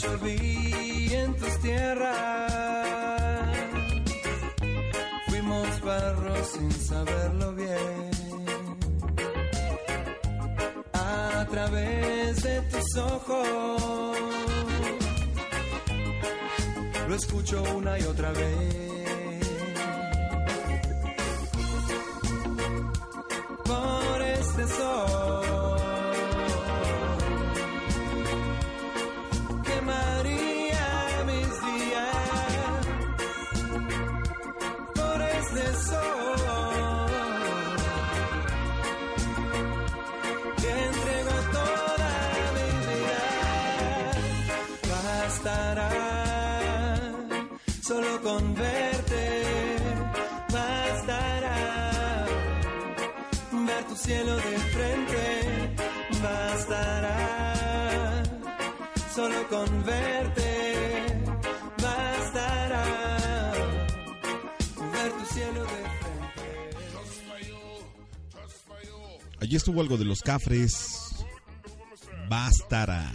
[0.00, 2.52] lloví en tus tierras.
[5.28, 8.10] Fuimos barro sin saberlo bien.
[10.92, 14.16] A través de tus ojos,
[17.08, 18.91] lo escucho una y otra vez.
[69.62, 71.24] Estuvo algo de los cafres.
[72.28, 73.12] Bastará.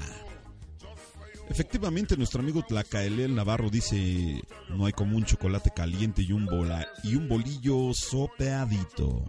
[1.49, 6.87] Efectivamente, nuestro amigo Tlacaelel Navarro dice: No hay como un chocolate caliente y un, bola,
[7.03, 9.25] y un bolillo sopeadito.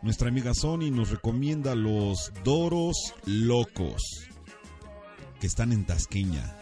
[0.00, 4.02] Nuestra amiga Sony nos recomienda los Doros Locos,
[5.38, 6.56] que están en Tasqueña.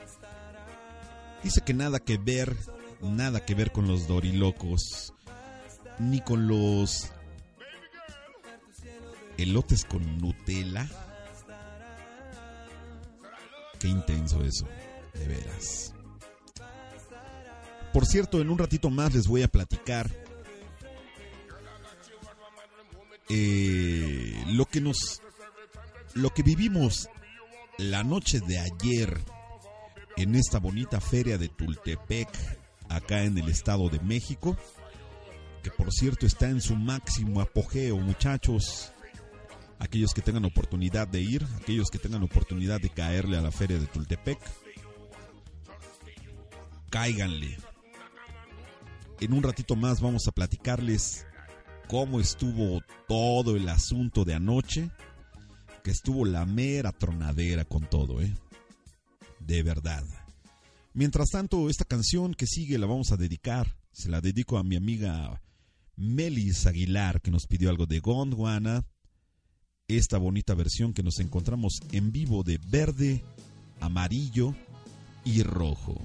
[1.45, 2.57] Dice que nada que ver,
[3.01, 5.15] nada que ver con los Dorilocos,
[6.01, 7.13] ni con los
[9.43, 10.89] elotes con Nutella.
[13.79, 14.67] Qué intenso eso,
[15.15, 15.95] de veras.
[17.93, 20.11] Por cierto, en un ratito más les voy a platicar
[23.29, 25.21] eh, lo que nos,
[26.15, 27.09] lo que vivimos
[27.79, 29.19] la noche de ayer
[30.17, 32.29] en esta bonita feria de Tultepec,
[32.89, 34.57] acá en el Estado de México,
[35.63, 38.93] que por cierto está en su máximo apogeo, muchachos.
[39.83, 43.81] Aquellos que tengan oportunidad de ir, aquellos que tengan oportunidad de caerle a la feria
[43.81, 44.39] de Tultepec,
[46.89, 47.59] cáiganle.
[49.19, 51.27] En un ratito más vamos a platicarles
[51.89, 54.89] cómo estuvo todo el asunto de anoche.
[55.83, 58.33] que estuvo la mera tronadera con todo, ¿eh?
[59.41, 60.05] De verdad.
[60.95, 63.77] Mientras tanto, esta canción que sigue la vamos a dedicar.
[63.91, 65.43] Se la dedico a mi amiga
[65.97, 68.85] Melis Aguilar, que nos pidió algo de Gondwana.
[69.99, 73.23] Esta bonita versión que nos encontramos en vivo de verde,
[73.79, 74.55] amarillo
[75.23, 76.01] y rojo.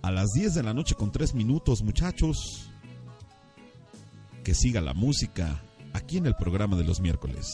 [0.00, 2.70] A las 10 de la noche con 3 minutos, muchachos.
[4.44, 5.60] Que siga la música
[5.92, 7.48] aquí en el programa de los miércoles.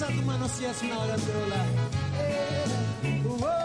[0.00, 1.56] Alza tu mano si es una banderola.
[3.02, 3.59] Eh, oh, oh,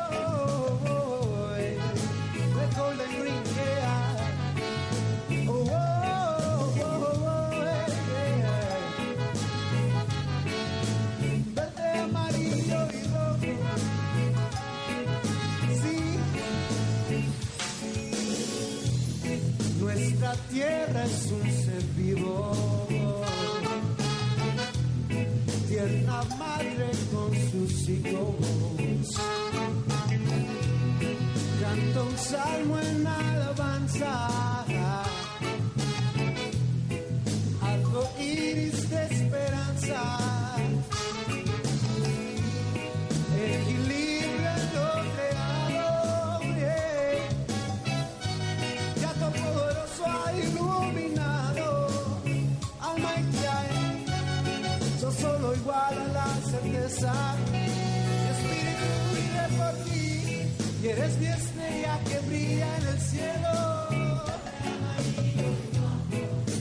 [60.98, 63.56] eres mi estrella que brilla en el cielo.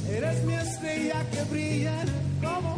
[0.09, 2.76] Eres mi estrella que brilla en el ¿Cómo?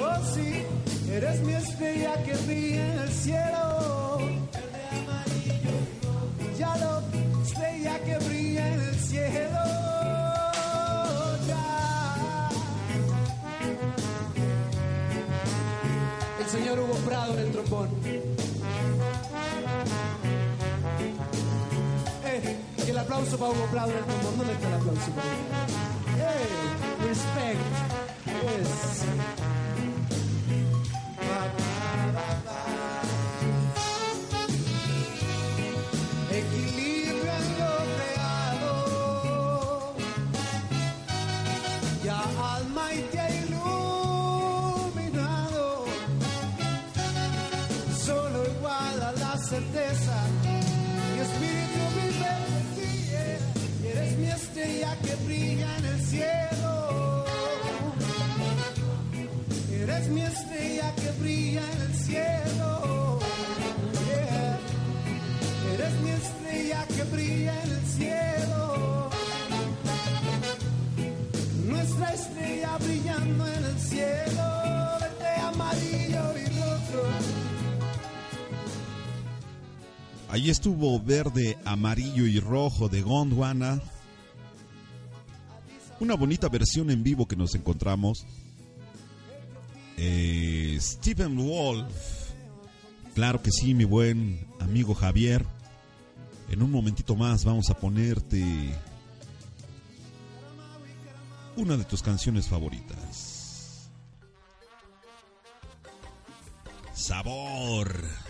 [0.00, 0.62] Oh, sí,
[1.10, 4.18] eres mi estrella que brilla en el cielo.
[6.58, 9.58] Ya lo, estrella que brilla en el cielo.
[16.40, 17.97] El señor Hugo Prado en el trombón.
[23.18, 24.38] Aplauso para Hugo Prado en el trombón.
[24.38, 25.38] ¿Dónde está el aplauso para él?
[26.20, 27.60] Eh, respect.
[28.26, 29.47] Yes.
[80.38, 83.82] Ahí estuvo verde, amarillo y rojo de Gondwana.
[85.98, 88.24] Una bonita versión en vivo que nos encontramos.
[89.96, 91.92] Eh, Stephen Wolf.
[93.16, 95.44] Claro que sí, mi buen amigo Javier.
[96.48, 98.44] En un momentito más vamos a ponerte
[101.56, 103.90] una de tus canciones favoritas.
[106.94, 108.27] Sabor.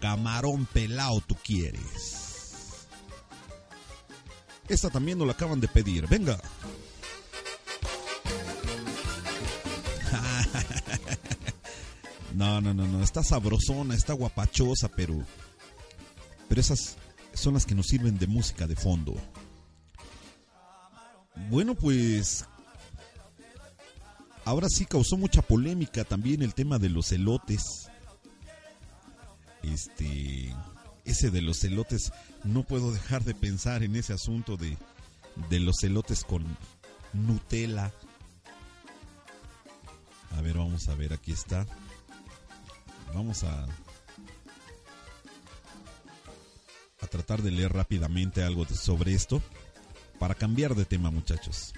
[0.00, 2.28] Camarón pelao tú quieres.
[4.68, 6.06] Esta también nos la acaban de pedir.
[6.06, 6.38] Venga.
[12.34, 13.02] No, no, no, no.
[13.02, 15.24] Está sabrosona, está guapachosa, pero.
[16.48, 16.96] Pero esas
[17.34, 19.14] son las que nos sirven de música de fondo.
[21.50, 22.44] Bueno, pues.
[24.44, 27.87] Ahora sí causó mucha polémica también el tema de los elotes.
[29.62, 30.54] Este.
[31.04, 32.12] ese de los elotes,
[32.44, 34.76] no puedo dejar de pensar en ese asunto de,
[35.50, 36.44] de los elotes con
[37.12, 37.92] Nutella.
[40.36, 41.66] A ver, vamos a ver, aquí está.
[43.14, 43.66] Vamos a
[47.00, 49.42] a tratar de leer rápidamente algo sobre esto
[50.18, 51.72] para cambiar de tema, muchachos.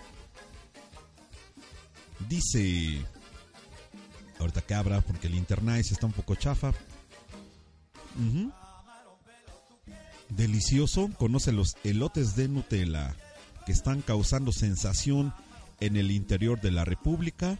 [2.28, 3.04] Dice
[4.38, 6.72] ahorita que abra porque el internet está un poco chafa.
[10.28, 13.14] Delicioso, conoce los elotes de Nutella
[13.66, 15.34] que están causando sensación
[15.80, 17.58] en el interior de la República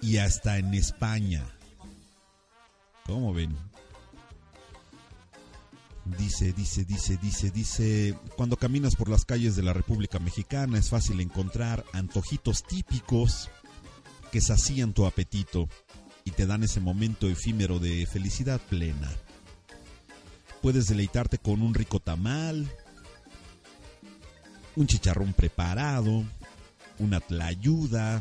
[0.00, 1.44] y hasta en España.
[3.04, 3.56] ¿Cómo ven?
[6.18, 10.88] Dice, dice, dice, dice, dice, cuando caminas por las calles de la República Mexicana es
[10.88, 13.50] fácil encontrar antojitos típicos
[14.30, 15.68] que sacían tu apetito
[16.26, 19.08] y te dan ese momento efímero de felicidad plena.
[20.60, 22.68] Puedes deleitarte con un rico tamal,
[24.74, 26.24] un chicharrón preparado,
[26.98, 28.20] una tlayuda,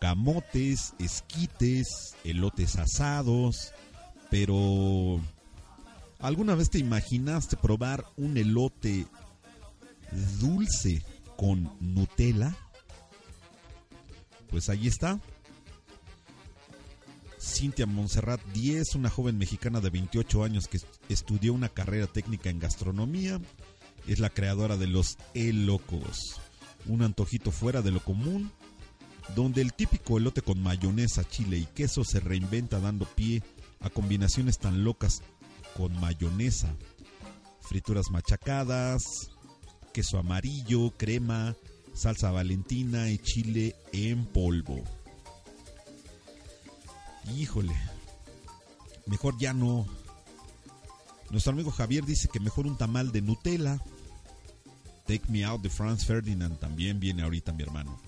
[0.00, 3.72] camotes, esquites, elotes asados,
[4.28, 5.20] pero
[6.18, 9.06] ¿alguna vez te imaginaste probar un elote
[10.40, 11.04] dulce
[11.36, 12.52] con Nutella?
[14.50, 15.20] Pues ahí está.
[17.48, 20.78] Cintia Montserrat 10, una joven mexicana de 28 años que
[21.08, 23.40] estudió una carrera técnica en gastronomía,
[24.06, 26.40] es la creadora de los elocos,
[26.86, 28.52] un antojito fuera de lo común,
[29.34, 33.42] donde el típico elote con mayonesa, chile y queso se reinventa dando pie
[33.80, 35.22] a combinaciones tan locas
[35.76, 36.74] con mayonesa,
[37.60, 39.02] frituras machacadas,
[39.92, 41.56] queso amarillo, crema,
[41.94, 44.84] salsa valentina y chile en polvo.
[47.36, 47.74] Híjole,
[49.06, 49.86] mejor ya no.
[51.30, 53.82] Nuestro amigo Javier dice que mejor un tamal de Nutella.
[55.06, 57.98] Take Me Out de Franz Ferdinand también viene ahorita mi hermano.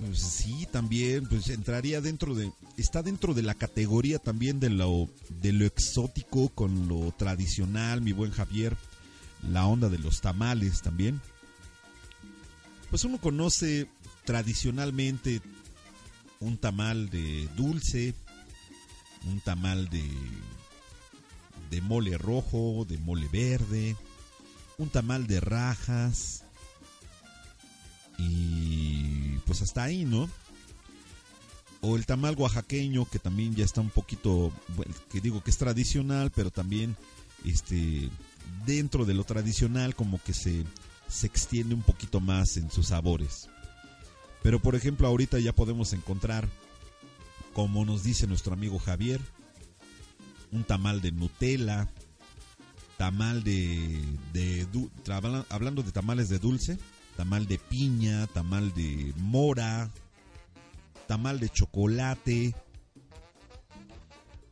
[0.00, 5.08] Pues sí, también, pues entraría dentro de, está dentro de la categoría también de lo,
[5.40, 8.76] de lo exótico con lo tradicional, mi buen Javier,
[9.48, 11.20] la onda de los tamales también.
[12.90, 13.88] Pues uno conoce
[14.24, 15.40] tradicionalmente
[16.40, 18.14] un tamal de dulce,
[19.26, 20.04] un tamal de,
[21.70, 23.96] de mole rojo, de mole verde,
[24.78, 26.44] un tamal de rajas,
[28.18, 30.28] y pues hasta ahí, ¿no?
[31.82, 34.52] O el tamal oaxaqueño, que también ya está un poquito,
[35.10, 36.96] que digo que es tradicional, pero también
[37.44, 38.08] este
[38.64, 40.64] dentro de lo tradicional como que se,
[41.08, 43.48] se extiende un poquito más en sus sabores.
[44.46, 46.48] Pero por ejemplo ahorita ya podemos encontrar,
[47.52, 49.20] como nos dice nuestro amigo Javier,
[50.52, 51.88] un tamal de Nutella,
[52.96, 54.64] tamal de, de
[55.48, 56.78] hablando de tamales de dulce,
[57.16, 59.90] tamal de piña, tamal de mora,
[61.08, 62.54] tamal de chocolate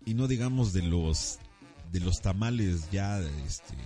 [0.05, 1.39] y no digamos de los
[1.93, 3.77] de los tamales ya este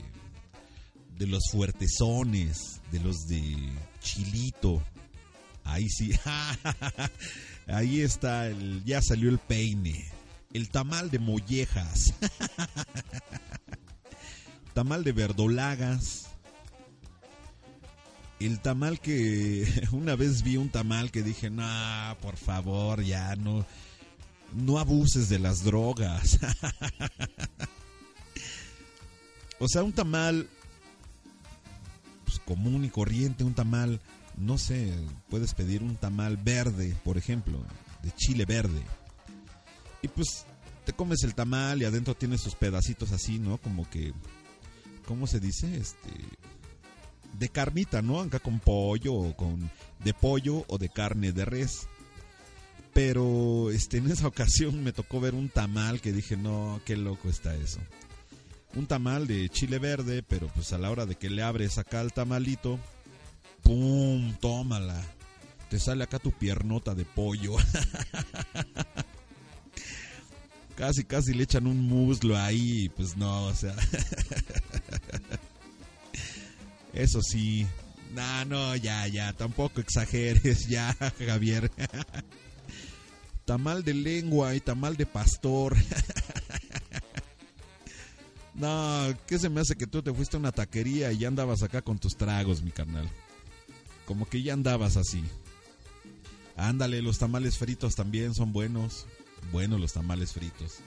[1.19, 3.59] de los fuertezones, de los de
[4.01, 4.83] chilito.
[5.69, 6.13] Ahí sí.
[7.67, 10.07] Ahí está el ya salió el peine.
[10.53, 12.15] El tamal de mollejas.
[14.75, 16.29] tamal de verdolagas
[18.41, 21.67] el tamal que una vez vi un tamal que dije, no,
[22.21, 23.67] por favor, ya no,
[24.55, 26.39] no abuses de las drogas.
[29.59, 30.49] o sea, un tamal
[32.25, 34.01] pues, común y corriente, un tamal,
[34.41, 34.93] no sé,
[35.29, 37.59] puedes pedir un tamal verde, por ejemplo,
[38.03, 38.83] de chile verde.
[40.03, 40.45] Y pues
[40.85, 43.59] te comes el tamal y adentro tienes sus pedacitos así, ¿no?
[43.59, 44.13] Como que,
[45.07, 45.77] ¿cómo se dice?
[45.77, 46.11] Este
[47.39, 48.21] de carnita, ¿no?
[48.21, 49.71] Acá con pollo o con
[50.03, 51.89] de pollo o de carne de res.
[52.93, 57.29] Pero este en esa ocasión me tocó ver un tamal que dije, "No, qué loco
[57.29, 57.81] está eso."
[58.75, 62.01] Un tamal de chile verde, pero pues a la hora de que le abres acá
[62.01, 62.79] el tamalito,
[63.63, 65.01] pum, tómala.
[65.71, 67.57] Te sale acá tu piernota de pollo.
[70.77, 73.75] casi casi le echan un muslo ahí, pues no, o sea,
[76.93, 77.67] Eso sí.
[78.15, 81.71] No, no, ya, ya, tampoco exageres, ya, Javier.
[83.45, 85.77] tamal de lengua y tamal de pastor.
[88.55, 91.63] no, ¿qué se me hace que tú te fuiste a una taquería y ya andabas
[91.63, 93.11] acá con tus tragos, mi carnal?
[94.09, 95.23] Como que ya andabas así.
[96.57, 99.05] Ándale, los tamales fritos también son buenos.
[99.53, 100.79] Buenos los tamales fritos.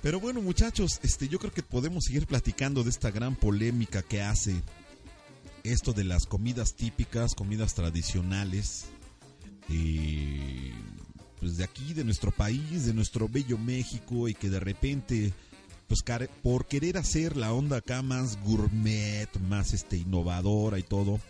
[0.00, 4.22] Pero bueno, muchachos, este, yo creo que podemos seguir platicando de esta gran polémica que
[4.22, 4.62] hace
[5.62, 8.86] esto de las comidas típicas, comidas tradicionales,
[9.68, 10.72] eh,
[11.38, 15.34] pues de aquí, de nuestro país, de nuestro bello México, y que de repente,
[15.86, 16.02] pues
[16.42, 21.20] por querer hacer la onda acá más gourmet, más este innovadora y todo,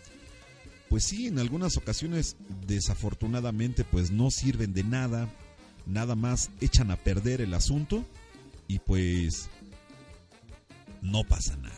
[0.93, 2.35] pues sí, en algunas ocasiones,
[2.67, 5.27] desafortunadamente, pues no sirven de nada,
[5.87, 8.05] nada más echan a perder el asunto
[8.67, 9.49] y pues
[11.01, 11.73] no pasa nada.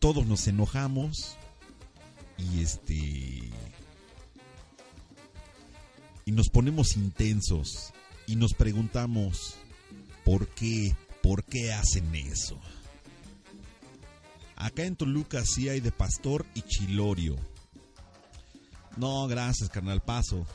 [0.00, 1.36] Todos nos enojamos
[2.38, 3.52] y este
[6.24, 7.92] y nos ponemos intensos
[8.26, 9.54] y nos preguntamos
[10.24, 12.58] por qué, por qué hacen eso.
[14.56, 17.36] Acá en Toluca sí hay de pastor y chilorio.
[18.96, 20.46] No, gracias, carnal, paso.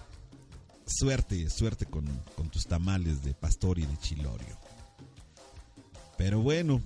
[0.85, 4.57] Suerte, suerte con, con tus tamales de pastor y de chilorio.
[6.17, 6.81] Pero bueno,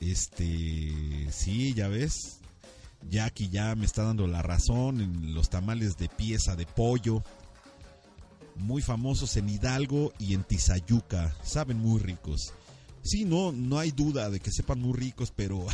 [0.00, 2.40] este, sí, ya ves.
[3.10, 7.22] Jackie ya me está dando la razón en los tamales de pieza de pollo.
[8.56, 11.34] Muy famosos en Hidalgo y en Tizayuca.
[11.42, 12.52] Saben muy ricos.
[13.04, 15.64] Sí, no, no hay duda de que sepan muy ricos, pero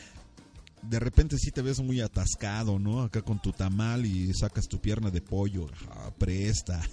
[0.82, 3.02] de repente sí te ves muy atascado, ¿no?
[3.02, 5.68] Acá con tu tamal y sacas tu pierna de pollo.
[5.90, 6.80] Ah, presta.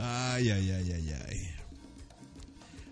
[0.00, 1.50] Ay, ay, ay, ay, ay.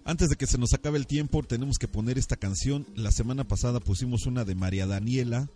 [0.04, 2.84] Antes de que se nos acabe el tiempo, tenemos que poner esta canción.
[2.96, 5.48] La semana pasada pusimos una de María Daniela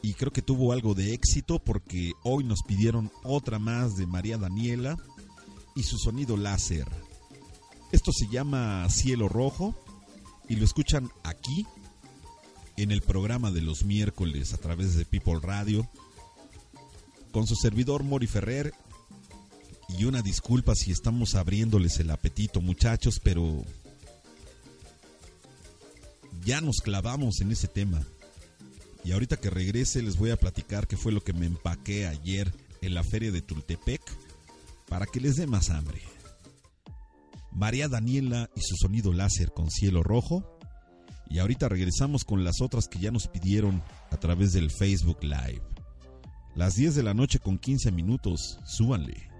[0.00, 4.38] y creo que tuvo algo de éxito porque hoy nos pidieron otra más de María
[4.38, 4.96] Daniela
[5.74, 6.86] y su sonido láser.
[7.92, 9.74] Esto se llama Cielo Rojo
[10.48, 11.66] y lo escuchan aquí
[12.76, 15.88] en el programa de los miércoles a través de People Radio
[17.32, 18.72] con su servidor Mori Ferrer
[19.98, 23.64] y una disculpa si estamos abriéndoles el apetito muchachos, pero
[26.44, 28.02] ya nos clavamos en ese tema.
[29.04, 32.52] Y ahorita que regrese les voy a platicar qué fue lo que me empaqué ayer
[32.80, 34.00] en la feria de Tultepec
[34.88, 36.02] para que les dé más hambre.
[37.52, 40.58] María Daniela y su sonido láser con cielo rojo.
[41.28, 45.62] Y ahorita regresamos con las otras que ya nos pidieron a través del Facebook Live.
[46.54, 49.30] Las 10 de la noche con 15 minutos, súbanle.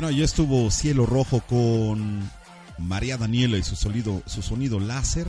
[0.00, 2.26] Bueno, ahí estuvo Cielo Rojo con
[2.78, 5.26] María Daniela y su sonido, su sonido láser.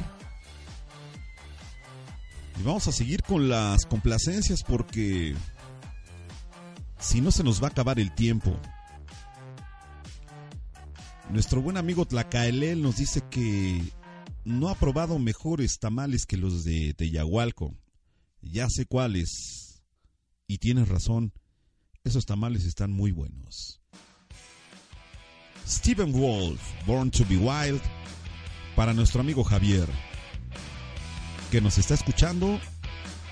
[2.57, 5.35] Y vamos a seguir con las complacencias porque
[6.99, 8.57] si no se nos va a acabar el tiempo.
[11.29, 13.83] Nuestro buen amigo Tlacaelel nos dice que
[14.45, 17.75] no ha probado mejores tamales que los de Teyahualco.
[18.41, 19.83] Ya sé cuáles.
[20.47, 21.33] Y tienes razón,
[22.05, 23.80] esos tamales están muy buenos.
[25.71, 27.81] Stephen Wolf, Born to be Wild,
[28.75, 29.87] para nuestro amigo Javier,
[31.49, 32.59] que nos está escuchando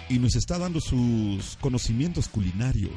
[0.07, 2.93] y nos está dando sus conocimientos culinarios.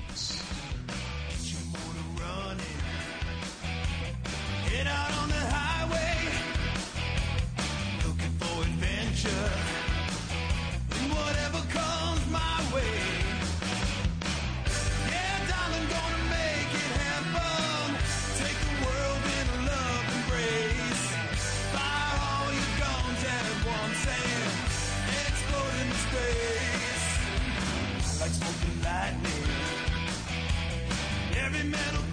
[31.73, 32.12] metal.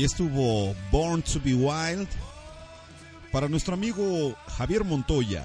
[0.00, 2.08] Ahí estuvo Born to be Wild
[3.30, 5.44] para nuestro amigo Javier Montoya.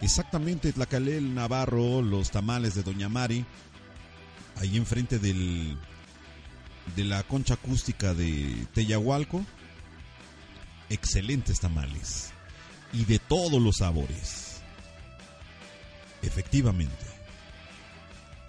[0.00, 3.44] Exactamente, Tlacalel Navarro, los tamales de Doña Mari,
[4.56, 5.78] ahí enfrente del,
[6.96, 9.46] de la concha acústica de Teyahualco.
[10.90, 12.30] Excelentes tamales
[12.92, 14.62] y de todos los sabores.
[16.22, 17.06] Efectivamente.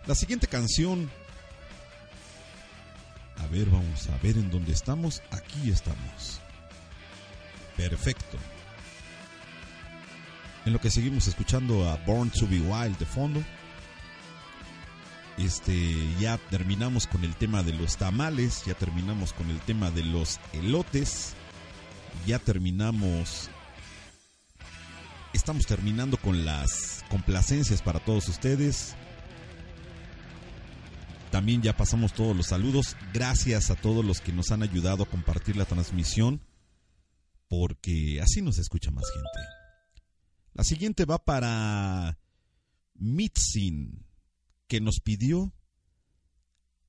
[0.07, 1.11] La siguiente canción
[3.39, 5.21] a ver, vamos a ver en dónde estamos.
[5.31, 6.41] Aquí estamos.
[7.75, 8.37] Perfecto.
[10.65, 13.43] En lo que seguimos escuchando a Born to be Wild de fondo.
[15.37, 20.03] Este, ya terminamos con el tema de los tamales, ya terminamos con el tema de
[20.03, 21.33] los elotes,
[22.28, 23.49] ya terminamos
[25.33, 28.95] estamos terminando con las complacencias para todos ustedes.
[31.39, 32.97] También ya pasamos todos los saludos.
[33.13, 36.41] Gracias a todos los que nos han ayudado a compartir la transmisión,
[37.47, 39.39] porque así nos escucha más gente.
[40.53, 42.20] La siguiente va para
[42.93, 44.05] Mitzin,
[44.67, 45.53] que nos pidió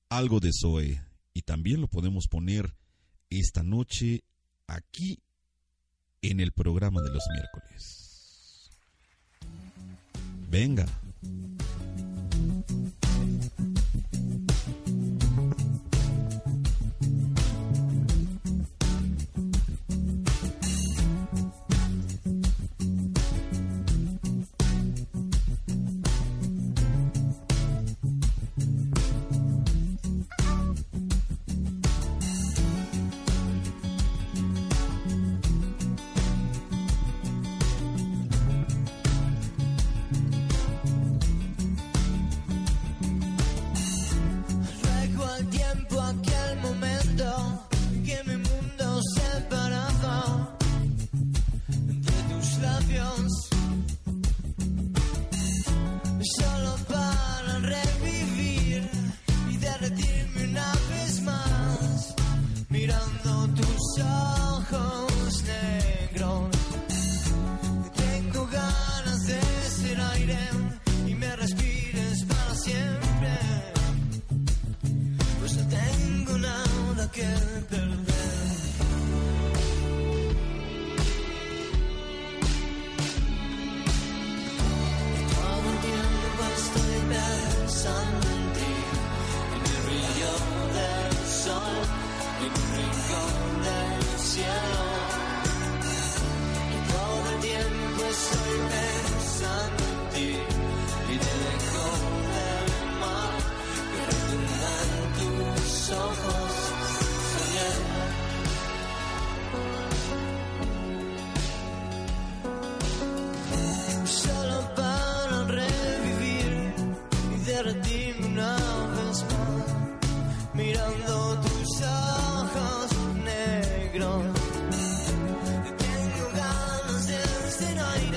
[0.08, 1.00] algo de Zoe.
[1.32, 2.74] Y también lo podemos poner
[3.28, 4.24] esta noche
[4.66, 5.22] aquí
[6.22, 8.68] en el programa de los miércoles.
[10.50, 10.86] Venga.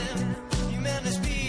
[0.03, 0.35] Ser aire
[0.71, 1.42] y me respires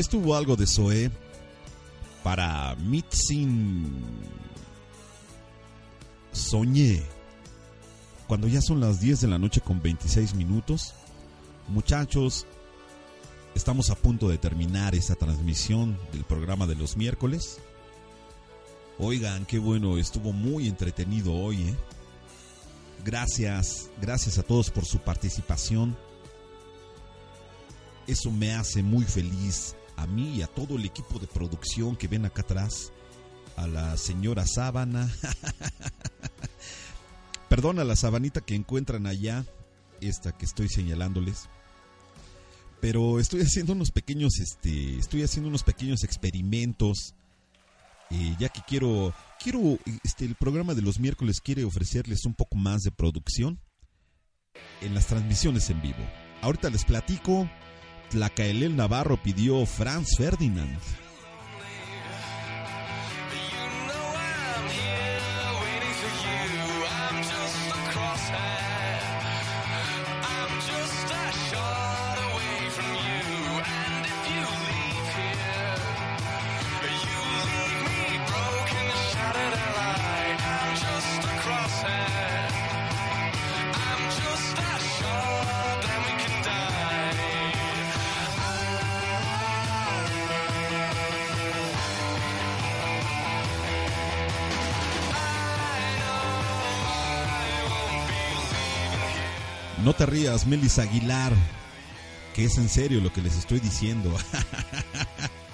[0.00, 1.10] Estuvo algo de Zoé
[2.24, 3.92] para Mitzin.
[6.32, 7.02] Soñé.
[8.26, 10.94] Cuando ya son las 10 de la noche con 26 minutos.
[11.68, 12.46] Muchachos,
[13.54, 17.58] estamos a punto de terminar esta transmisión del programa de los miércoles.
[18.98, 21.60] Oigan, qué bueno, estuvo muy entretenido hoy.
[21.60, 21.74] ¿eh?
[23.04, 25.94] Gracias, gracias a todos por su participación.
[28.06, 32.08] Eso me hace muy feliz a mí y a todo el equipo de producción que
[32.08, 32.92] ven acá atrás.
[33.56, 35.12] A la señora Sábana.
[37.48, 39.44] Perdón, a la sabanita que encuentran allá.
[40.00, 41.48] Esta que estoy señalándoles.
[42.80, 47.14] Pero estoy haciendo unos pequeños, este, estoy haciendo unos pequeños experimentos.
[48.10, 52.56] eh, ya que quiero, quiero, este, el programa de los miércoles quiere ofrecerles un poco
[52.56, 53.60] más de producción
[54.80, 55.98] en las transmisiones en vivo.
[56.40, 57.48] Ahorita les platico.
[58.10, 60.80] Tlacaelel Navarro pidió Franz Ferdinand.
[100.00, 101.30] Te rías, Melis Aguilar,
[102.34, 104.10] que es en serio lo que les estoy diciendo.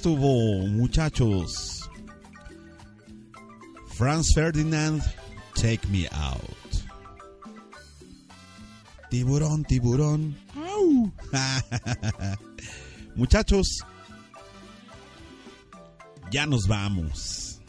[0.00, 1.90] estuvo, muchachos.
[3.98, 5.02] Franz Ferdinand,
[5.54, 6.40] Take Me Out.
[9.10, 10.38] Tiburón, tiburón.
[13.14, 13.84] Muchachos,
[16.30, 17.60] ya nos vamos.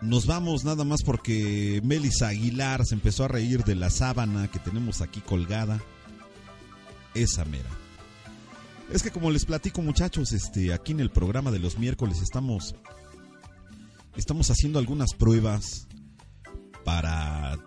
[0.00, 4.58] Nos vamos nada más porque Melissa Aguilar se empezó a reír de la sábana que
[4.58, 5.80] tenemos aquí colgada.
[7.14, 7.81] Esa mera.
[8.90, 12.74] Es que como les platico muchachos, este, aquí en el programa de los miércoles estamos,
[14.16, 15.86] estamos haciendo algunas pruebas
[16.84, 17.58] para,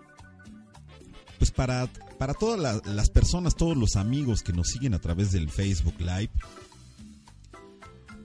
[1.38, 1.88] pues para,
[2.18, 5.96] para todas la- las personas, todos los amigos que nos siguen a través del Facebook
[5.98, 6.30] Live,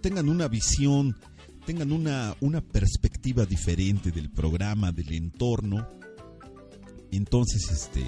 [0.02, 1.18] tengan una visión,
[1.66, 5.88] tengan una, una perspectiva diferente del programa, del entorno.
[7.12, 8.06] Entonces, este,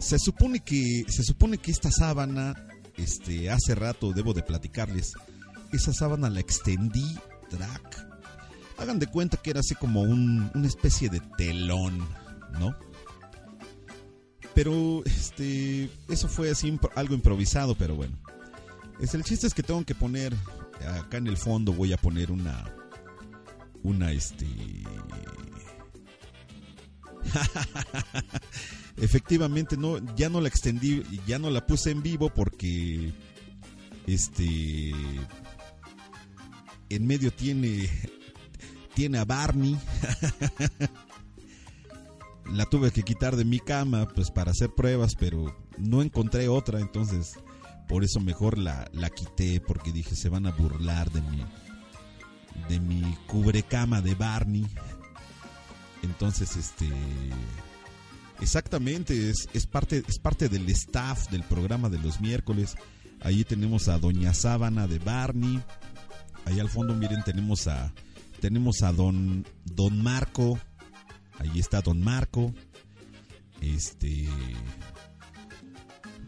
[0.00, 2.54] se supone que se supone que esta sábana
[2.96, 5.12] este hace rato debo de platicarles
[5.72, 7.16] esa sábana la extendí
[7.48, 8.06] track
[8.78, 11.98] hagan de cuenta que era así como un, una especie de telón
[12.58, 12.74] no
[14.54, 18.18] pero este eso fue así algo improvisado pero bueno.
[19.00, 20.34] Es el chiste es que tengo que poner
[20.98, 22.74] acá en el fondo voy a poner una
[23.82, 24.46] una este
[29.00, 33.12] efectivamente no ya no la extendí ya no la puse en vivo porque
[34.06, 34.92] este
[36.88, 37.88] en medio tiene
[38.94, 39.78] tiene a Barney.
[42.52, 46.80] La tuve que quitar de mi cama pues para hacer pruebas pero no encontré otra
[46.80, 47.38] entonces
[47.88, 51.44] por eso mejor la, la quité porque dije se van a burlar de mi
[52.68, 54.66] de mi cubrecama de Barney.
[56.02, 56.88] Entonces este
[58.40, 62.76] Exactamente, es, es, parte, es parte del staff del programa de los miércoles.
[63.20, 65.60] Ahí tenemos a Doña Sábana de Barney.
[66.46, 67.92] Ahí al fondo, miren, tenemos a
[68.40, 70.58] tenemos a Don Don Marco.
[71.38, 72.54] Ahí está Don Marco.
[73.60, 74.26] Este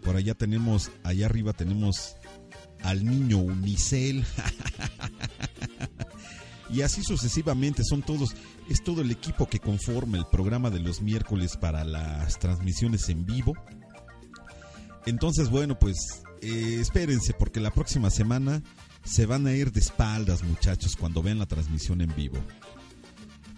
[0.03, 2.17] por allá tenemos, allá arriba tenemos
[2.83, 4.25] al niño Unicel.
[6.71, 8.35] y así sucesivamente son todos
[8.73, 13.27] es todo el equipo que conforma el programa de los miércoles para las transmisiones en
[13.27, 13.55] vivo.
[15.05, 18.63] Entonces, bueno, pues eh, espérense porque la próxima semana
[19.05, 22.39] se van a ir de espaldas, muchachos, cuando vean la transmisión en vivo.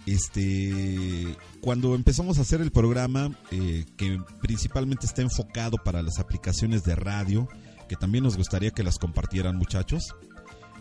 [0.07, 6.83] Este, cuando empezamos a hacer el programa, eh, que principalmente está enfocado para las aplicaciones
[6.83, 7.49] de radio,
[7.89, 10.15] que también nos gustaría que las compartieran, muchachos.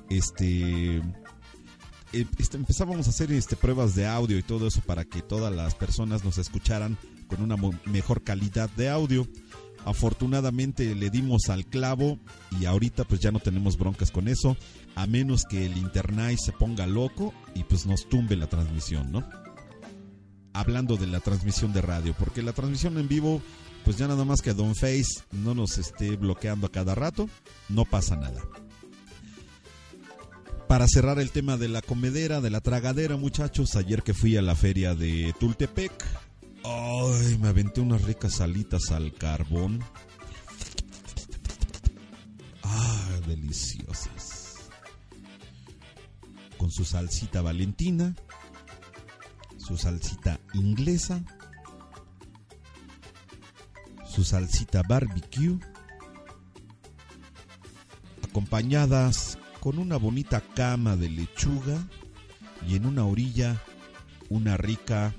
[0.09, 1.01] Este,
[2.13, 6.23] empezábamos a hacer este, pruebas de audio y todo eso para que todas las personas
[6.23, 9.27] nos escucharan con una mejor calidad de audio.
[9.85, 12.17] Afortunadamente le dimos al clavo
[12.59, 14.55] y ahorita pues ya no tenemos broncas con eso,
[14.95, 19.27] a menos que el internet se ponga loco y pues nos tumbe la transmisión, ¿no?
[20.53, 23.41] Hablando de la transmisión de radio, porque la transmisión en vivo,
[23.83, 27.27] pues ya nada más que Don Face no nos esté bloqueando a cada rato,
[27.67, 28.39] no pasa nada
[30.73, 34.41] para cerrar el tema de la comedera, de la tragadera, muchachos, ayer que fui a
[34.41, 35.93] la feria de Tultepec,
[36.63, 39.83] ay, me aventé unas ricas salitas al carbón.
[42.63, 44.71] Ah, deliciosas.
[46.57, 48.15] Con su salsita valentina,
[49.57, 51.23] su salsita inglesa,
[54.09, 55.59] su salsita barbecue,
[58.27, 61.87] acompañadas con una bonita cama de lechuga
[62.67, 63.61] y en una orilla
[64.29, 65.13] una rica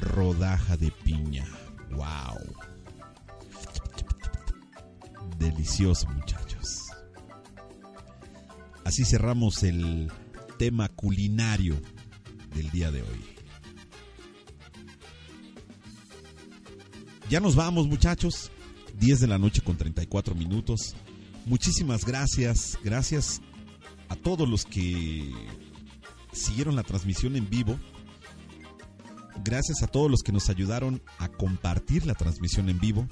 [0.00, 1.46] rodaja de piña.
[1.90, 2.54] ¡Wow!
[5.38, 6.84] Delicioso, muchachos.
[8.84, 10.10] Así cerramos el
[10.58, 11.80] tema culinario
[12.54, 13.24] del día de hoy.
[17.28, 18.50] Ya nos vamos, muchachos.
[18.98, 20.94] 10 de la noche con 34 minutos.
[21.46, 22.78] Muchísimas gracias.
[22.84, 23.40] Gracias
[24.14, 25.32] a todos los que
[26.32, 27.76] siguieron la transmisión en vivo.
[29.44, 33.08] Gracias a todos los que nos ayudaron a compartir la transmisión en vivo.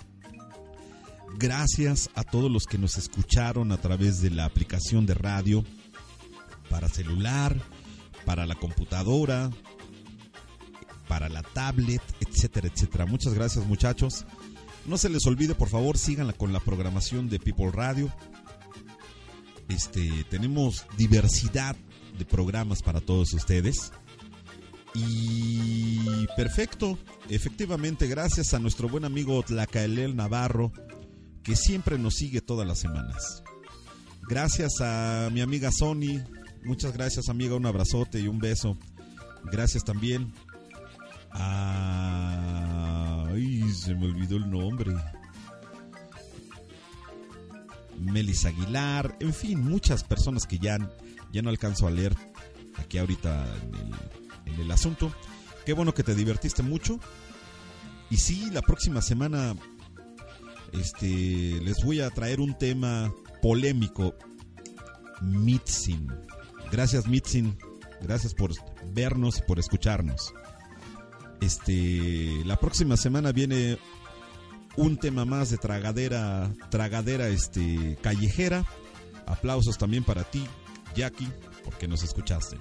[1.38, 5.64] Gracias a todos los que nos escucharon a través de la aplicación de radio
[6.70, 7.60] para celular,
[8.24, 9.50] para la computadora,
[11.08, 13.06] para la tablet, etcétera, etcétera.
[13.06, 14.24] Muchas gracias muchachos.
[14.86, 18.08] No se les olvide, por favor, síganla con la programación de People Radio.
[19.72, 21.76] Este, tenemos diversidad
[22.18, 23.92] de programas para todos ustedes.
[24.94, 26.98] Y perfecto,
[27.30, 30.72] efectivamente, gracias a nuestro buen amigo Tlacaelel Navarro
[31.42, 33.42] que siempre nos sigue todas las semanas.
[34.28, 36.22] Gracias a mi amiga Sony,
[36.64, 38.76] muchas gracias amiga, un abrazote y un beso.
[39.50, 40.32] Gracias también
[41.32, 43.26] a...
[43.28, 44.92] Ay, se me olvidó el nombre.
[48.04, 50.78] Melis Aguilar, en fin, muchas personas que ya,
[51.32, 52.14] ya no alcanzo a leer
[52.78, 53.46] aquí ahorita
[54.46, 55.12] en el, asunto.
[55.64, 56.98] Qué bueno que te divertiste mucho.
[58.10, 59.54] Y sí, la próxima semana
[60.72, 64.14] este, les voy a traer un tema polémico.
[65.20, 66.08] Mitzin.
[66.70, 67.56] Gracias, Mitzin.
[68.00, 68.52] Gracias por
[68.92, 70.34] vernos y por escucharnos.
[71.40, 73.78] Este, la próxima semana viene
[74.76, 78.64] un tema más de tragadera, tragadera este, callejera.
[79.26, 80.44] Aplausos también para ti,
[80.94, 81.28] Jackie,
[81.64, 82.56] porque nos escuchaste.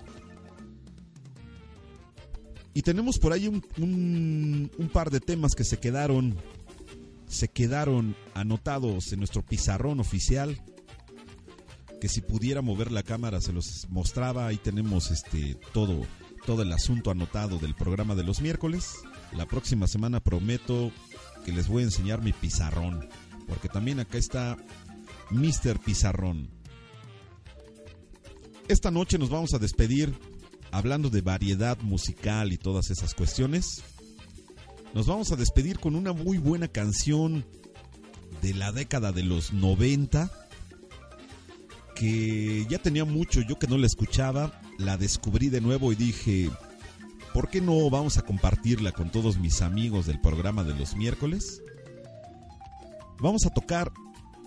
[2.73, 6.37] Y tenemos por ahí un, un- un par de temas que se quedaron,
[7.27, 10.61] se quedaron anotados en nuestro pizarrón oficial.
[11.99, 14.47] Que si pudiera mover la cámara se los mostraba.
[14.47, 16.01] Ahí tenemos este todo,
[16.45, 18.95] todo el asunto anotado del programa de los miércoles.
[19.33, 20.91] La próxima semana prometo
[21.45, 23.07] que les voy a enseñar mi pizarrón.
[23.47, 24.57] Porque también acá está
[25.29, 25.79] Mr.
[25.79, 26.49] Pizarrón.
[28.67, 30.17] Esta noche nos vamos a despedir
[30.71, 33.83] hablando de variedad musical y todas esas cuestiones.
[34.93, 37.45] Nos vamos a despedir con una muy buena canción
[38.41, 40.31] de la década de los 90
[41.95, 46.49] que ya tenía mucho yo que no la escuchaba, la descubrí de nuevo y dije,
[47.33, 51.61] ¿por qué no vamos a compartirla con todos mis amigos del programa de los miércoles?
[53.19, 53.91] Vamos a tocar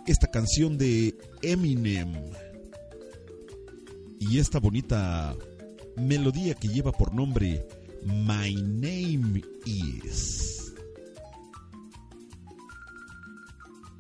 [0.06, 2.12] esta canción de Eminem
[4.19, 5.35] y esta bonita
[5.97, 7.66] melodía que lleva por nombre
[8.05, 10.74] My Name Is.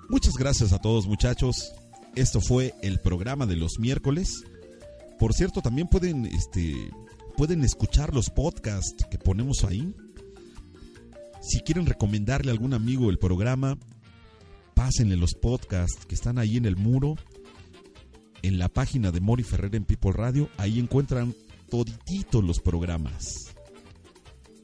[0.08, 1.72] Muchas gracias a todos muchachos.
[2.14, 4.44] Esto fue el programa de los miércoles.
[5.18, 6.90] Por cierto, también pueden, este,
[7.36, 9.94] pueden escuchar los podcasts que ponemos ahí.
[11.40, 13.78] Si quieren recomendarle a algún amigo el programa,
[14.74, 17.16] pásenle los podcasts que están ahí en el muro,
[18.42, 20.48] en la página de Mori Ferrer en People Radio.
[20.58, 21.34] Ahí encuentran
[21.70, 23.54] todititos los programas.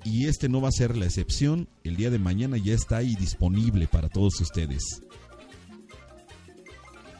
[0.05, 1.69] Y este no va a ser la excepción.
[1.85, 5.03] El día de mañana ya está ahí disponible para todos ustedes.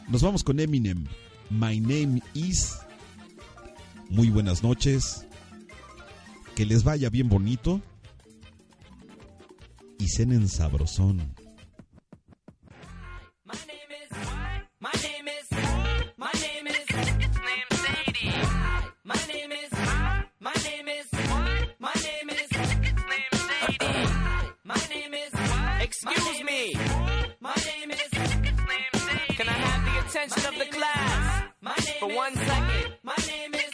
[0.07, 1.05] Nos vamos con Eminem.
[1.49, 2.77] My name is.
[4.11, 5.25] Muy buenas noches.
[6.53, 7.81] Que les vaya bien bonito.
[9.97, 11.33] Y cenen sabrosón.
[13.45, 14.09] My name is.
[14.79, 15.47] My name is.
[16.17, 16.85] My name is.
[16.89, 18.33] Sadie.
[19.05, 19.71] My name is.
[20.39, 21.07] My name is.
[21.79, 22.49] My name is.
[22.51, 23.79] Sadie.
[24.65, 25.31] My name is.
[25.83, 26.73] Excuse me.
[27.39, 28.09] My name is.
[29.37, 31.43] Can I have the attention of the class
[32.01, 32.93] for one second?
[33.03, 33.70] My name is.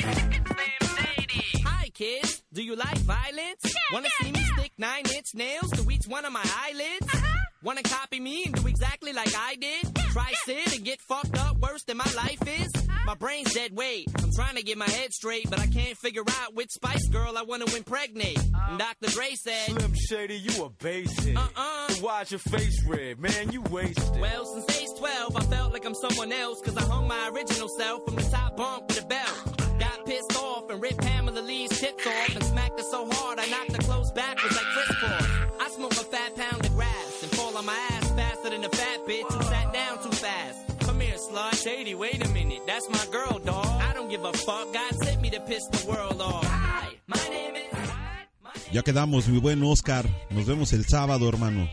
[1.98, 2.44] Hi, kids.
[2.54, 3.76] Do you like violence?
[3.92, 7.14] Wanna see me stick nine inch nails to each one of my eyelids?
[7.14, 7.40] Uh-huh.
[7.64, 9.96] Wanna copy me and do exactly like I did?
[10.12, 12.72] Try sit and get fucked up worse than my life is?
[12.76, 13.00] Uh-huh.
[13.06, 14.08] My brain's dead weight.
[14.22, 17.38] I'm trying to get my head straight, but I can't figure out which Spice Girl
[17.38, 18.38] I wanna impregnate.
[18.38, 18.68] Uh-huh.
[18.72, 19.10] And Dr.
[19.14, 21.36] Dre said, Slim Shady, you a basic.
[21.38, 21.88] Uh-uh.
[21.90, 23.52] So why's your face red, man?
[23.52, 24.20] You wasted.
[24.20, 27.70] Well, since age 12, I felt like I'm someone else, cause I hung my original
[27.70, 29.80] self from the top bunk with a belt.
[29.80, 33.46] Got pissed off and ripped Pamela Lee's tits off and smacked her so hard I
[33.48, 35.28] knocked her clothes backwards like Chris Paul.
[35.60, 38.70] I smoke a fat pound of grass and fall on my ass faster than a
[38.70, 40.80] fat bitch who sat down too fast.
[40.82, 41.64] Come here, slut.
[41.64, 42.62] Shady, wait a minute.
[42.66, 43.66] That's my girl, dog.
[43.66, 44.74] I don't give a fuck.
[44.74, 46.46] God sent me to piss the world off.
[46.46, 48.72] Hi, my name is.
[48.72, 50.06] Ya quedamos, mi buen Oscar.
[50.30, 51.70] Nos vemos el sábado, hermano.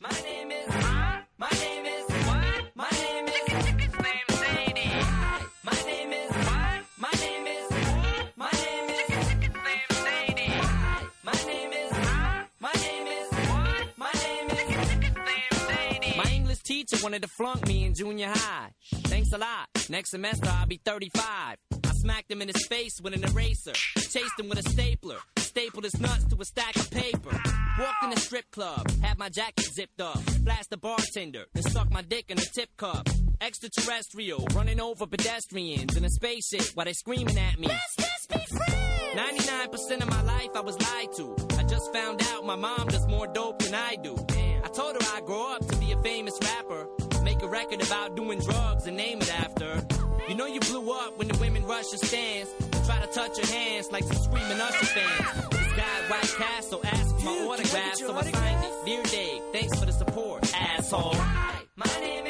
[0.00, 1.01] My name is.
[17.12, 18.70] Wanted to flunk me in junior high.
[19.04, 19.68] Thanks a lot.
[19.90, 21.58] Next semester I'll be 35.
[21.84, 23.74] I smacked him in his face with an eraser.
[23.74, 25.18] Chased him with a stapler.
[25.36, 27.38] Stapled his nuts to a stack of paper.
[27.78, 28.90] Walked in a strip club.
[29.02, 30.20] Had my jacket zipped up.
[30.42, 31.44] Flashed the bartender.
[31.52, 33.06] Then stuck my dick in a tip cup.
[33.42, 34.46] Extraterrestrial.
[34.54, 37.68] Running over pedestrians in a spaceship while they screaming at me.
[37.68, 38.92] Let's just be friends!
[39.14, 41.36] 99% of my life I was lied to.
[41.58, 44.16] I just found out my mom does more dope than I do.
[44.64, 46.86] I told her I'd grow up to be a famous rapper.
[47.42, 49.84] Make a record about doing drugs and name it after.
[50.28, 52.48] You know you blew up when the women rush your stands.
[52.86, 55.48] Try to touch your hands like some screaming Usher fans.
[55.50, 58.86] This guy White Castle asked for my autograph, so I signed it.
[58.86, 61.14] Dear Dave, thanks for the support, asshole.
[61.14, 62.26] Hi, my name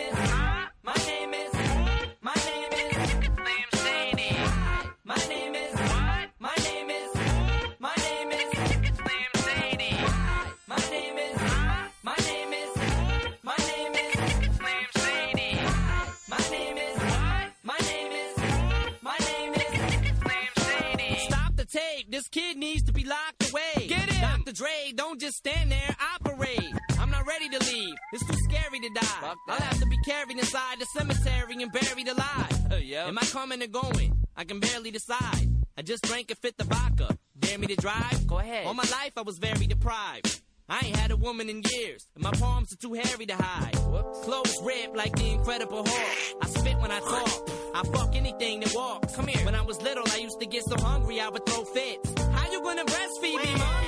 [27.73, 27.95] leave.
[28.13, 29.35] It's too scary to die.
[29.49, 32.73] I'll have to be carried inside the cemetery and buried alive.
[32.73, 34.27] Am I coming or going?
[34.37, 35.49] I can barely decide.
[35.77, 37.17] I just drank a fifth of vodka.
[37.39, 38.27] Dare me to drive?
[38.27, 38.67] Go ahead.
[38.67, 40.41] All my life I was very deprived.
[40.69, 43.75] I ain't had a woman in years, and my palms are too hairy to hide.
[44.23, 46.37] Clothes ripped like the Incredible Hulk.
[46.41, 47.51] I spit when I talk.
[47.75, 49.15] I fuck anything that walks.
[49.15, 49.45] Come here.
[49.45, 52.15] When I was little, I used to get so hungry I would throw fits.
[52.33, 53.82] How you gonna breastfeed me, mom?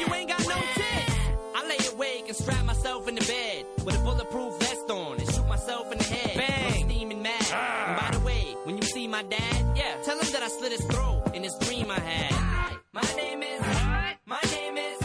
[2.34, 5.98] And strap myself in the bed with a bulletproof vest on and shoot myself in
[5.98, 6.36] the head.
[6.36, 6.90] Bang!
[6.90, 7.50] steaming mad.
[7.52, 7.88] Ah.
[7.88, 10.72] And by the way, when you see my dad, yeah, tell him that I slit
[10.72, 12.32] his throat in this dream I had.
[12.32, 12.80] Ah.
[12.92, 13.60] My name is.
[14.26, 15.03] My name is.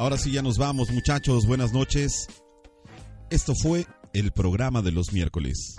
[0.00, 1.44] Ahora sí ya nos vamos, muchachos.
[1.46, 2.26] Buenas noches.
[3.28, 5.76] Esto fue el programa de los miércoles.